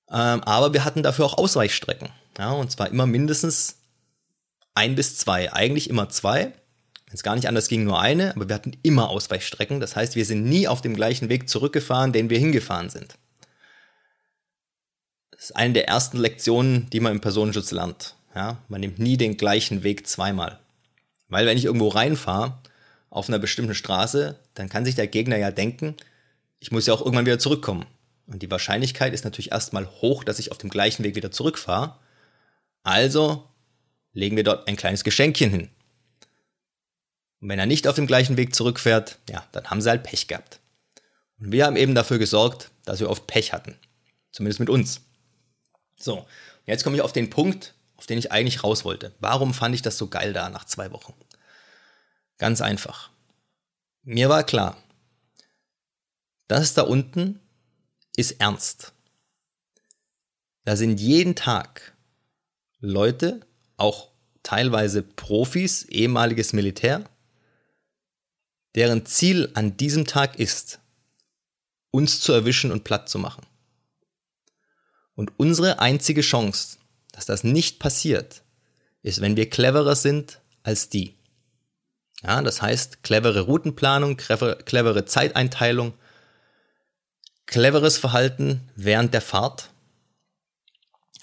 Ähm, 0.09 0.41
aber 0.43 0.73
wir 0.73 0.83
hatten 0.83 1.03
dafür 1.03 1.25
auch 1.25 1.37
Ausweichstrecken. 1.37 2.09
Ja, 2.39 2.49
und 2.49 2.71
zwar 2.71 2.89
immer 2.89 3.05
mindestens 3.05 3.75
ein 4.73 4.95
bis 4.95 5.15
zwei. 5.15 5.53
Eigentlich 5.53 5.91
immer 5.91 6.09
zwei. 6.09 6.45
Wenn 7.05 7.13
es 7.13 7.21
gar 7.21 7.35
nicht 7.35 7.47
anders 7.47 7.67
ging, 7.67 7.83
nur 7.83 8.01
eine. 8.01 8.35
Aber 8.35 8.49
wir 8.49 8.55
hatten 8.55 8.77
immer 8.81 9.09
Ausweichstrecken. 9.09 9.79
Das 9.79 9.95
heißt, 9.95 10.15
wir 10.15 10.25
sind 10.25 10.43
nie 10.45 10.67
auf 10.67 10.81
dem 10.81 10.95
gleichen 10.95 11.29
Weg 11.29 11.47
zurückgefahren, 11.49 12.13
den 12.13 12.31
wir 12.31 12.39
hingefahren 12.39 12.89
sind. 12.89 13.13
Ist 15.39 15.55
eine 15.55 15.73
der 15.73 15.87
ersten 15.87 16.17
Lektionen, 16.17 16.89
die 16.89 16.99
man 16.99 17.13
im 17.13 17.21
Personenschutz 17.21 17.71
lernt. 17.71 18.15
Ja, 18.35 18.57
man 18.67 18.81
nimmt 18.81 18.99
nie 18.99 19.15
den 19.15 19.37
gleichen 19.37 19.83
Weg 19.83 20.05
zweimal. 20.05 20.59
Weil 21.29 21.45
wenn 21.45 21.57
ich 21.57 21.63
irgendwo 21.63 21.87
reinfahre, 21.87 22.59
auf 23.09 23.29
einer 23.29 23.39
bestimmten 23.39 23.73
Straße, 23.73 24.37
dann 24.53 24.67
kann 24.67 24.83
sich 24.83 24.95
der 24.95 25.07
Gegner 25.07 25.37
ja 25.37 25.49
denken, 25.49 25.95
ich 26.59 26.71
muss 26.71 26.85
ja 26.85 26.93
auch 26.93 26.99
irgendwann 26.99 27.25
wieder 27.25 27.39
zurückkommen. 27.39 27.85
Und 28.27 28.41
die 28.41 28.51
Wahrscheinlichkeit 28.51 29.13
ist 29.13 29.23
natürlich 29.23 29.51
erstmal 29.51 29.87
hoch, 30.01 30.25
dass 30.25 30.39
ich 30.39 30.51
auf 30.51 30.57
dem 30.57 30.69
gleichen 30.69 31.03
Weg 31.05 31.15
wieder 31.15 31.31
zurückfahre. 31.31 31.95
Also 32.83 33.47
legen 34.11 34.35
wir 34.35 34.43
dort 34.43 34.67
ein 34.67 34.75
kleines 34.75 35.05
Geschenkchen 35.05 35.49
hin. 35.49 35.69
Und 37.39 37.47
wenn 37.47 37.59
er 37.59 37.65
nicht 37.65 37.87
auf 37.87 37.95
dem 37.95 38.07
gleichen 38.07 38.35
Weg 38.35 38.53
zurückfährt, 38.53 39.17
ja, 39.29 39.45
dann 39.53 39.69
haben 39.69 39.81
sie 39.81 39.89
halt 39.89 40.03
Pech 40.03 40.27
gehabt. 40.27 40.59
Und 41.39 41.53
wir 41.53 41.65
haben 41.65 41.77
eben 41.77 41.95
dafür 41.95 42.19
gesorgt, 42.19 42.69
dass 42.83 42.99
wir 42.99 43.09
oft 43.09 43.25
Pech 43.25 43.53
hatten. 43.53 43.75
Zumindest 44.31 44.59
mit 44.59 44.69
uns. 44.69 45.01
So, 45.99 46.25
jetzt 46.65 46.83
komme 46.83 46.95
ich 46.95 47.01
auf 47.01 47.11
den 47.11 47.29
Punkt, 47.29 47.75
auf 47.97 48.07
den 48.07 48.17
ich 48.17 48.31
eigentlich 48.31 48.63
raus 48.63 48.85
wollte. 48.85 49.13
Warum 49.19 49.53
fand 49.53 49.75
ich 49.75 49.81
das 49.81 49.97
so 49.97 50.07
geil 50.07 50.33
da 50.33 50.49
nach 50.49 50.65
zwei 50.65 50.91
Wochen? 50.91 51.13
Ganz 52.37 52.61
einfach. 52.61 53.11
Mir 54.03 54.29
war 54.29 54.43
klar, 54.43 54.77
das 56.47 56.73
da 56.73 56.83
unten 56.83 57.41
ist 58.15 58.39
ernst. 58.39 58.93
Da 60.63 60.75
sind 60.75 60.99
jeden 60.99 61.35
Tag 61.35 61.93
Leute, 62.79 63.41
auch 63.75 64.11
teilweise 64.41 65.03
Profis, 65.03 65.83
ehemaliges 65.83 66.53
Militär, 66.53 67.03
deren 68.75 69.05
Ziel 69.05 69.51
an 69.53 69.77
diesem 69.77 70.07
Tag 70.07 70.39
ist, 70.39 70.79
uns 71.91 72.21
zu 72.21 72.31
erwischen 72.31 72.71
und 72.71 72.83
platt 72.83 73.09
zu 73.09 73.19
machen. 73.19 73.45
Und 75.19 75.33
unsere 75.35 75.79
einzige 75.79 76.21
Chance, 76.21 76.77
dass 77.11 77.25
das 77.25 77.43
nicht 77.43 77.79
passiert, 77.79 78.41
ist, 79.01 79.19
wenn 79.19 79.35
wir 79.35 79.49
cleverer 79.49 79.97
sind 79.97 80.39
als 80.63 80.87
die. 80.87 81.13
Ja, 82.23 82.41
das 82.41 82.61
heißt, 82.61 83.03
clevere 83.03 83.41
Routenplanung, 83.41 84.15
clevere 84.15 85.03
Zeiteinteilung, 85.03 85.93
cleveres 87.47 87.97
Verhalten 87.97 88.61
während 88.77 89.13
der 89.13 89.19
Fahrt. 89.19 89.71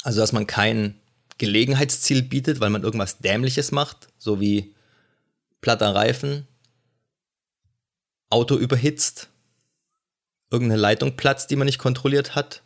Also, 0.03 0.21
dass 0.21 0.33
man 0.33 0.47
kein 0.47 1.01
Gelegenheitsziel 1.39 2.21
bietet, 2.21 2.61
weil 2.61 2.69
man 2.69 2.83
irgendwas 2.83 3.17
Dämliches 3.21 3.73
macht, 3.73 4.09
so 4.19 4.43
wie 4.43 4.75
platter 5.63 5.95
Reifen, 5.95 6.47
Auto 8.29 8.57
überhitzt, 8.57 9.31
irgendeine 10.51 10.83
Leitung 10.83 11.17
platzt, 11.17 11.51
die 11.51 11.57
man 11.57 11.65
nicht 11.65 11.79
kontrolliert 11.79 12.35
hat, 12.35 12.61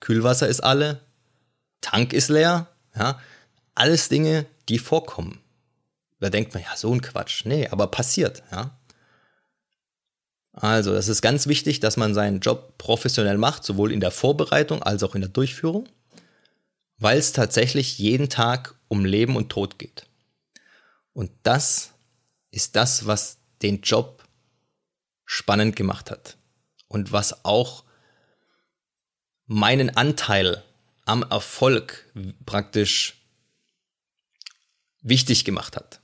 Kühlwasser 0.00 0.48
ist 0.48 0.60
alle, 0.60 1.00
Tank 1.80 2.12
ist 2.12 2.28
leer, 2.28 2.68
ja, 2.94 3.20
alles 3.74 4.08
Dinge, 4.08 4.46
die 4.68 4.78
vorkommen. 4.78 5.40
Da 6.18 6.28
denkt 6.28 6.52
man, 6.52 6.62
ja, 6.62 6.76
so 6.76 6.92
ein 6.92 7.00
Quatsch. 7.00 7.44
Nee, 7.46 7.68
aber 7.68 7.86
passiert, 7.86 8.42
ja. 8.52 8.76
Also, 10.52 10.92
das 10.92 11.08
ist 11.08 11.22
ganz 11.22 11.46
wichtig, 11.46 11.80
dass 11.80 11.96
man 11.96 12.12
seinen 12.12 12.40
Job 12.40 12.76
professionell 12.76 13.38
macht, 13.38 13.64
sowohl 13.64 13.92
in 13.92 14.00
der 14.00 14.10
Vorbereitung 14.10 14.82
als 14.82 15.02
auch 15.02 15.14
in 15.14 15.20
der 15.20 15.30
Durchführung, 15.30 15.88
weil 16.98 17.18
es 17.18 17.32
tatsächlich 17.32 17.98
jeden 17.98 18.28
Tag 18.28 18.74
um 18.88 19.04
Leben 19.04 19.36
und 19.36 19.48
Tod 19.48 19.78
geht. 19.78 20.06
Und 21.12 21.30
das 21.44 21.92
ist 22.50 22.76
das, 22.76 23.06
was 23.06 23.38
den 23.62 23.80
Job 23.80 24.24
spannend 25.24 25.76
gemacht 25.76 26.10
hat 26.10 26.36
und 26.88 27.12
was 27.12 27.44
auch 27.44 27.84
meinen 29.52 29.90
Anteil 29.90 30.62
am 31.06 31.24
Erfolg 31.24 32.06
praktisch 32.46 33.20
wichtig 35.02 35.44
gemacht 35.44 35.74
hat. 35.74 36.00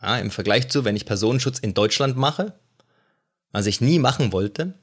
Ja, 0.00 0.18
Im 0.18 0.30
Vergleich 0.30 0.68
zu, 0.68 0.84
wenn 0.84 0.94
ich 0.94 1.04
Personenschutz 1.04 1.58
in 1.58 1.74
Deutschland 1.74 2.16
mache, 2.16 2.56
was 3.50 3.66
ich 3.66 3.80
nie 3.80 3.98
machen 3.98 4.30
wollte, 4.30 4.74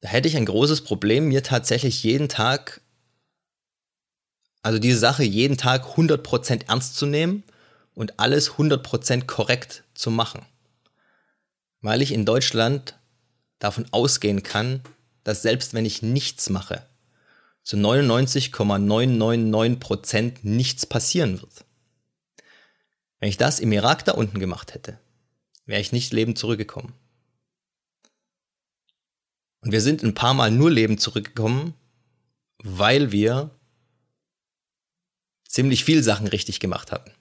da 0.00 0.08
hätte 0.08 0.26
ich 0.26 0.38
ein 0.38 0.46
großes 0.46 0.84
Problem, 0.84 1.28
mir 1.28 1.42
tatsächlich 1.42 2.02
jeden 2.02 2.30
Tag, 2.30 2.80
also 4.62 4.78
diese 4.78 4.98
Sache 4.98 5.22
jeden 5.22 5.58
Tag 5.58 5.84
100% 5.84 6.66
ernst 6.68 6.96
zu 6.96 7.04
nehmen 7.04 7.42
und 7.92 8.18
alles 8.18 8.52
100% 8.52 9.26
korrekt 9.26 9.84
zu 9.92 10.10
machen. 10.10 10.46
Weil 11.82 12.00
ich 12.00 12.10
in 12.10 12.24
Deutschland 12.24 12.98
davon 13.58 13.86
ausgehen 13.90 14.42
kann, 14.42 14.80
dass 15.24 15.42
selbst 15.42 15.74
wenn 15.74 15.84
ich 15.84 16.02
nichts 16.02 16.48
mache, 16.50 16.86
zu 17.62 17.76
99,999% 17.76 20.36
nichts 20.42 20.86
passieren 20.86 21.40
wird. 21.40 21.64
Wenn 23.18 23.30
ich 23.30 23.38
das 23.38 23.58
im 23.58 23.72
Irak 23.72 24.04
da 24.04 24.12
unten 24.12 24.38
gemacht 24.38 24.74
hätte, 24.74 25.00
wäre 25.64 25.80
ich 25.80 25.90
nicht 25.92 26.12
lebend 26.12 26.38
zurückgekommen. 26.38 26.92
Und 29.60 29.72
wir 29.72 29.80
sind 29.80 30.02
ein 30.02 30.12
paar 30.12 30.34
Mal 30.34 30.50
nur 30.50 30.70
lebend 30.70 31.00
zurückgekommen, 31.00 31.72
weil 32.58 33.12
wir 33.12 33.48
ziemlich 35.48 35.84
viel 35.84 36.02
Sachen 36.02 36.26
richtig 36.26 36.60
gemacht 36.60 36.92
hatten. 36.92 37.12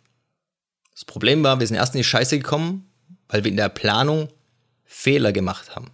Das 0.91 1.05
Problem 1.05 1.41
war, 1.43 1.61
wir 1.61 1.67
sind 1.67 1.77
erst 1.77 1.95
in 1.95 1.99
die 1.99 2.03
Scheiße 2.03 2.37
gekommen, 2.37 2.91
weil 3.29 3.45
wir 3.45 3.51
in 3.51 3.57
der 3.57 3.69
Planung 3.69 4.27
Fehler 4.83 5.31
gemacht 5.31 5.73
haben. 5.75 5.91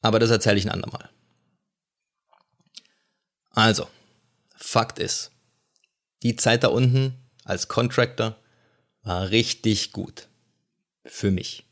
Aber 0.00 0.18
das 0.18 0.30
erzähle 0.30 0.58
ich 0.58 0.66
ein 0.66 0.72
andermal. 0.72 1.08
Also, 3.50 3.88
Fakt 4.54 4.98
ist, 4.98 5.32
die 6.22 6.36
Zeit 6.36 6.64
da 6.64 6.68
unten 6.68 7.14
als 7.44 7.68
Contractor 7.68 8.36
war 9.02 9.30
richtig 9.30 9.92
gut. 9.92 10.28
Für 11.04 11.30
mich. 11.30 11.64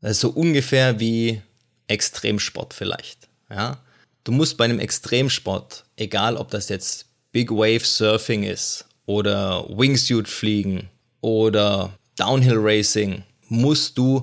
Das 0.00 0.12
ist 0.12 0.20
so 0.20 0.30
ungefähr 0.30 1.00
wie 1.00 1.42
Extremsport 1.88 2.72
vielleicht. 2.72 3.28
Ja? 3.50 3.82
Du 4.24 4.32
musst 4.32 4.56
bei 4.56 4.64
einem 4.64 4.78
Extremsport, 4.78 5.84
egal 5.96 6.36
ob 6.36 6.50
das 6.50 6.68
jetzt 6.68 7.06
Big 7.32 7.50
Wave 7.50 7.84
Surfing 7.84 8.44
ist 8.44 8.86
oder 9.06 9.68
Wingsuit 9.68 10.28
fliegen 10.28 10.88
oder 11.20 11.98
Downhill 12.16 12.58
Racing, 12.58 13.24
musst 13.48 13.98
du 13.98 14.22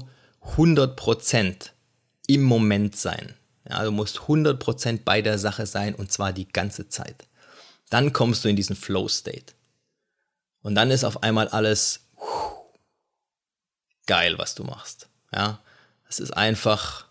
100% 0.56 1.72
im 2.28 2.44
Moment 2.44 2.96
sein. 2.96 3.34
Ja, 3.68 3.84
du 3.84 3.92
musst 3.92 4.20
100% 4.20 5.02
bei 5.04 5.22
der 5.22 5.40
Sache 5.40 5.66
sein 5.66 5.96
und 5.96 6.12
zwar 6.12 6.34
die 6.34 6.48
ganze 6.48 6.88
Zeit. 6.90 7.26
Dann 7.90 8.14
kommst 8.14 8.44
du 8.44 8.50
in 8.50 8.56
diesen 8.56 8.76
Flow-State. 8.76 9.54
Und 10.62 10.76
dann 10.76 10.92
ist 10.92 11.04
auf 11.04 11.24
einmal 11.24 11.48
alles 11.48 12.02
geil, 14.06 14.38
was 14.38 14.56
du 14.56 14.64
machst. 14.64 15.10
Ja, 15.34 15.60
es 16.08 16.20
ist 16.20 16.32
einfach, 16.32 17.08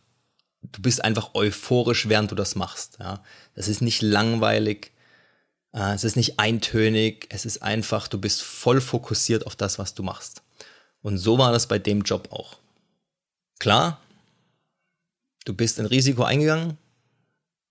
du 0.62 0.82
bist 0.82 1.04
einfach 1.04 1.34
euphorisch, 1.34 2.08
während 2.08 2.30
du 2.30 2.34
das 2.34 2.54
machst. 2.54 2.98
Ja, 3.00 3.22
es 3.54 3.68
ist 3.68 3.80
nicht 3.80 4.02
langweilig, 4.02 4.92
äh, 5.72 5.94
es 5.94 6.04
ist 6.04 6.16
nicht 6.16 6.38
eintönig, 6.38 7.26
es 7.30 7.44
ist 7.44 7.62
einfach, 7.62 8.08
du 8.08 8.18
bist 8.18 8.42
voll 8.42 8.80
fokussiert 8.80 9.46
auf 9.46 9.56
das, 9.56 9.78
was 9.78 9.94
du 9.94 10.02
machst. 10.02 10.42
Und 11.02 11.18
so 11.18 11.38
war 11.38 11.52
das 11.52 11.66
bei 11.66 11.78
dem 11.78 12.02
Job 12.02 12.32
auch. 12.32 12.58
Klar, 13.58 14.00
du 15.44 15.54
bist 15.54 15.78
ein 15.78 15.86
Risiko 15.86 16.24
eingegangen, 16.24 16.78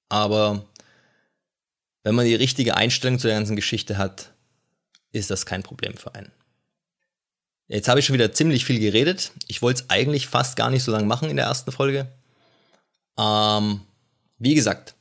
aber 0.10 0.66
wenn 2.04 2.16
man 2.16 2.26
die 2.26 2.36
richtige 2.36 2.76
Einstellung 2.76 3.20
zu 3.20 3.28
der 3.28 3.38
ganzen 3.38 3.56
Geschichte 3.56 3.98
hat, 3.98 4.32
ist 5.12 5.30
das 5.30 5.46
kein 5.46 5.64
Problem 5.64 5.96
für 5.96 6.14
einen. 6.16 6.32
Jetzt 7.68 7.88
habe 7.88 8.00
ich 8.00 8.06
schon 8.06 8.14
wieder 8.14 8.34
ziemlich 8.34 8.66
viel 8.66 8.80
geredet. 8.80 9.32
Ich 9.48 9.62
wollte 9.62 9.84
es 9.84 9.90
eigentlich 9.90 10.28
fast 10.28 10.56
gar 10.56 10.70
nicht 10.70 10.84
so 10.84 10.92
lange 10.92 11.06
machen 11.06 11.30
in 11.30 11.38
der 11.38 11.46
ersten 11.46 11.72
Folge. 11.72 12.08
Ähm, 13.18 13.82
wie 14.38 14.56
gesagt, 14.56 14.96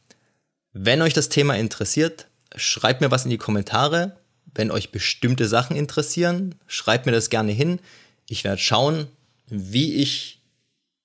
wenn 0.73 1.03
euch 1.03 1.13
das 1.13 1.29
Thema 1.29 1.57
interessiert, 1.57 2.29
schreibt 2.55 3.01
mir 3.01 3.11
was 3.11 3.25
in 3.25 3.31
die 3.31 3.39
Kommentare. 3.39 4.17
Wenn 4.55 4.71
euch 4.71 4.93
bestimmte 4.93 5.49
Sachen 5.49 5.77
interessieren, 5.77 6.55
schreibt 6.67 7.07
mir 7.07 7.13
das 7.13 7.31
gerne 7.31 7.53
hin. 7.53 7.81
Ich 8.29 8.45
werde 8.45 8.59
schauen, 8.59 9.09
wie 9.49 9.95
ich 9.95 10.42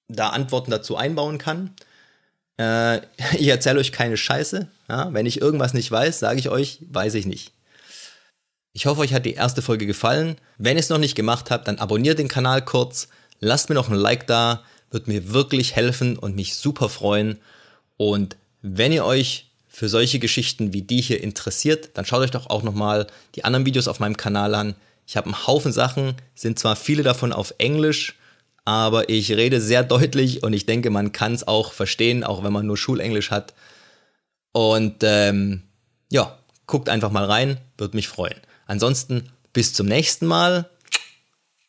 da 0.07 0.29
Antworten 0.29 0.71
dazu 0.71 0.95
einbauen 0.95 1.37
kann. 1.37 1.73
Äh, 2.57 2.97
ich 3.37 3.47
erzähle 3.47 3.79
euch 3.79 3.91
keine 3.91 4.17
Scheiße. 4.17 4.67
Ja? 4.89 5.13
Wenn 5.13 5.25
ich 5.25 5.41
irgendwas 5.41 5.73
nicht 5.73 5.91
weiß, 5.91 6.19
sage 6.19 6.39
ich 6.39 6.49
euch, 6.49 6.79
weiß 6.89 7.13
ich 7.15 7.25
nicht. 7.25 7.51
Ich 8.73 8.85
hoffe, 8.85 9.01
euch 9.01 9.13
hat 9.13 9.25
die 9.25 9.33
erste 9.33 9.61
Folge 9.61 9.87
gefallen. 9.87 10.37
Wenn 10.57 10.77
ihr 10.77 10.81
es 10.81 10.89
noch 10.89 10.99
nicht 10.99 11.15
gemacht 11.15 11.49
habt, 11.49 11.67
dann 11.67 11.79
abonniert 11.79 12.19
den 12.19 12.27
Kanal 12.27 12.63
kurz, 12.63 13.07
lasst 13.39 13.69
mir 13.69 13.75
noch 13.75 13.89
ein 13.89 13.95
Like 13.95 14.27
da, 14.27 14.63
wird 14.91 15.07
mir 15.07 15.33
wirklich 15.33 15.75
helfen 15.75 16.17
und 16.17 16.35
mich 16.35 16.55
super 16.55 16.87
freuen. 16.87 17.39
Und 17.97 18.37
wenn 18.61 18.91
ihr 18.91 19.03
euch 19.03 19.49
für 19.67 19.89
solche 19.89 20.19
Geschichten 20.19 20.73
wie 20.73 20.83
die 20.83 21.01
hier 21.01 21.23
interessiert, 21.23 21.89
dann 21.95 22.05
schaut 22.05 22.21
euch 22.21 22.31
doch 22.31 22.51
auch 22.51 22.63
nochmal 22.63 23.07
die 23.35 23.45
anderen 23.45 23.65
Videos 23.65 23.87
auf 23.87 23.99
meinem 23.99 24.17
Kanal 24.17 24.53
an. 24.53 24.75
Ich 25.07 25.17
habe 25.17 25.25
einen 25.25 25.47
Haufen 25.47 25.71
Sachen, 25.71 26.15
sind 26.35 26.59
zwar 26.59 26.75
viele 26.75 27.03
davon 27.03 27.33
auf 27.33 27.53
Englisch, 27.57 28.15
aber 28.67 29.07
ich 29.07 29.31
rede 29.31 29.61
sehr 29.61 29.81
deutlich 29.81 30.43
und 30.43 30.51
ich 30.51 30.65
denke, 30.65 30.89
man 30.89 31.13
kann 31.13 31.33
es 31.33 31.47
auch 31.47 31.71
verstehen, 31.71 32.25
auch 32.25 32.43
wenn 32.43 32.51
man 32.51 32.65
nur 32.65 32.75
Schulenglisch 32.75 33.31
hat. 33.31 33.53
Und 34.51 35.03
ähm, 35.03 35.63
ja, 36.11 36.37
guckt 36.65 36.89
einfach 36.89 37.09
mal 37.09 37.23
rein, 37.23 37.61
würde 37.77 37.95
mich 37.95 38.09
freuen. 38.09 38.35
Ansonsten 38.65 39.29
bis 39.53 39.73
zum 39.73 39.87
nächsten 39.87 40.25
Mal. 40.25 40.69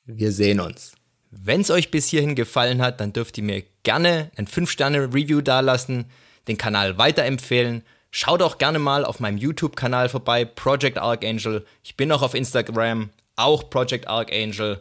Wir 0.06 0.32
sehen 0.32 0.58
uns. 0.58 0.94
Wenn 1.30 1.60
es 1.60 1.70
euch 1.70 1.92
bis 1.92 2.08
hierhin 2.08 2.34
gefallen 2.34 2.82
hat, 2.82 3.00
dann 3.00 3.12
dürft 3.12 3.38
ihr 3.38 3.44
mir 3.44 3.62
gerne 3.84 4.32
ein 4.34 4.48
5-Sterne-Review 4.48 5.40
dalassen, 5.40 6.06
den 6.48 6.58
Kanal 6.58 6.98
weiterempfehlen. 6.98 7.84
Schaut 8.10 8.42
auch 8.42 8.58
gerne 8.58 8.80
mal 8.80 9.04
auf 9.04 9.20
meinem 9.20 9.38
YouTube-Kanal 9.38 10.08
vorbei, 10.08 10.44
Project 10.44 10.98
Archangel. 10.98 11.64
Ich 11.84 11.96
bin 11.96 12.10
auch 12.10 12.22
auf 12.22 12.34
Instagram, 12.34 13.10
auch 13.36 13.70
Project 13.70 14.08
Archangel. 14.08 14.80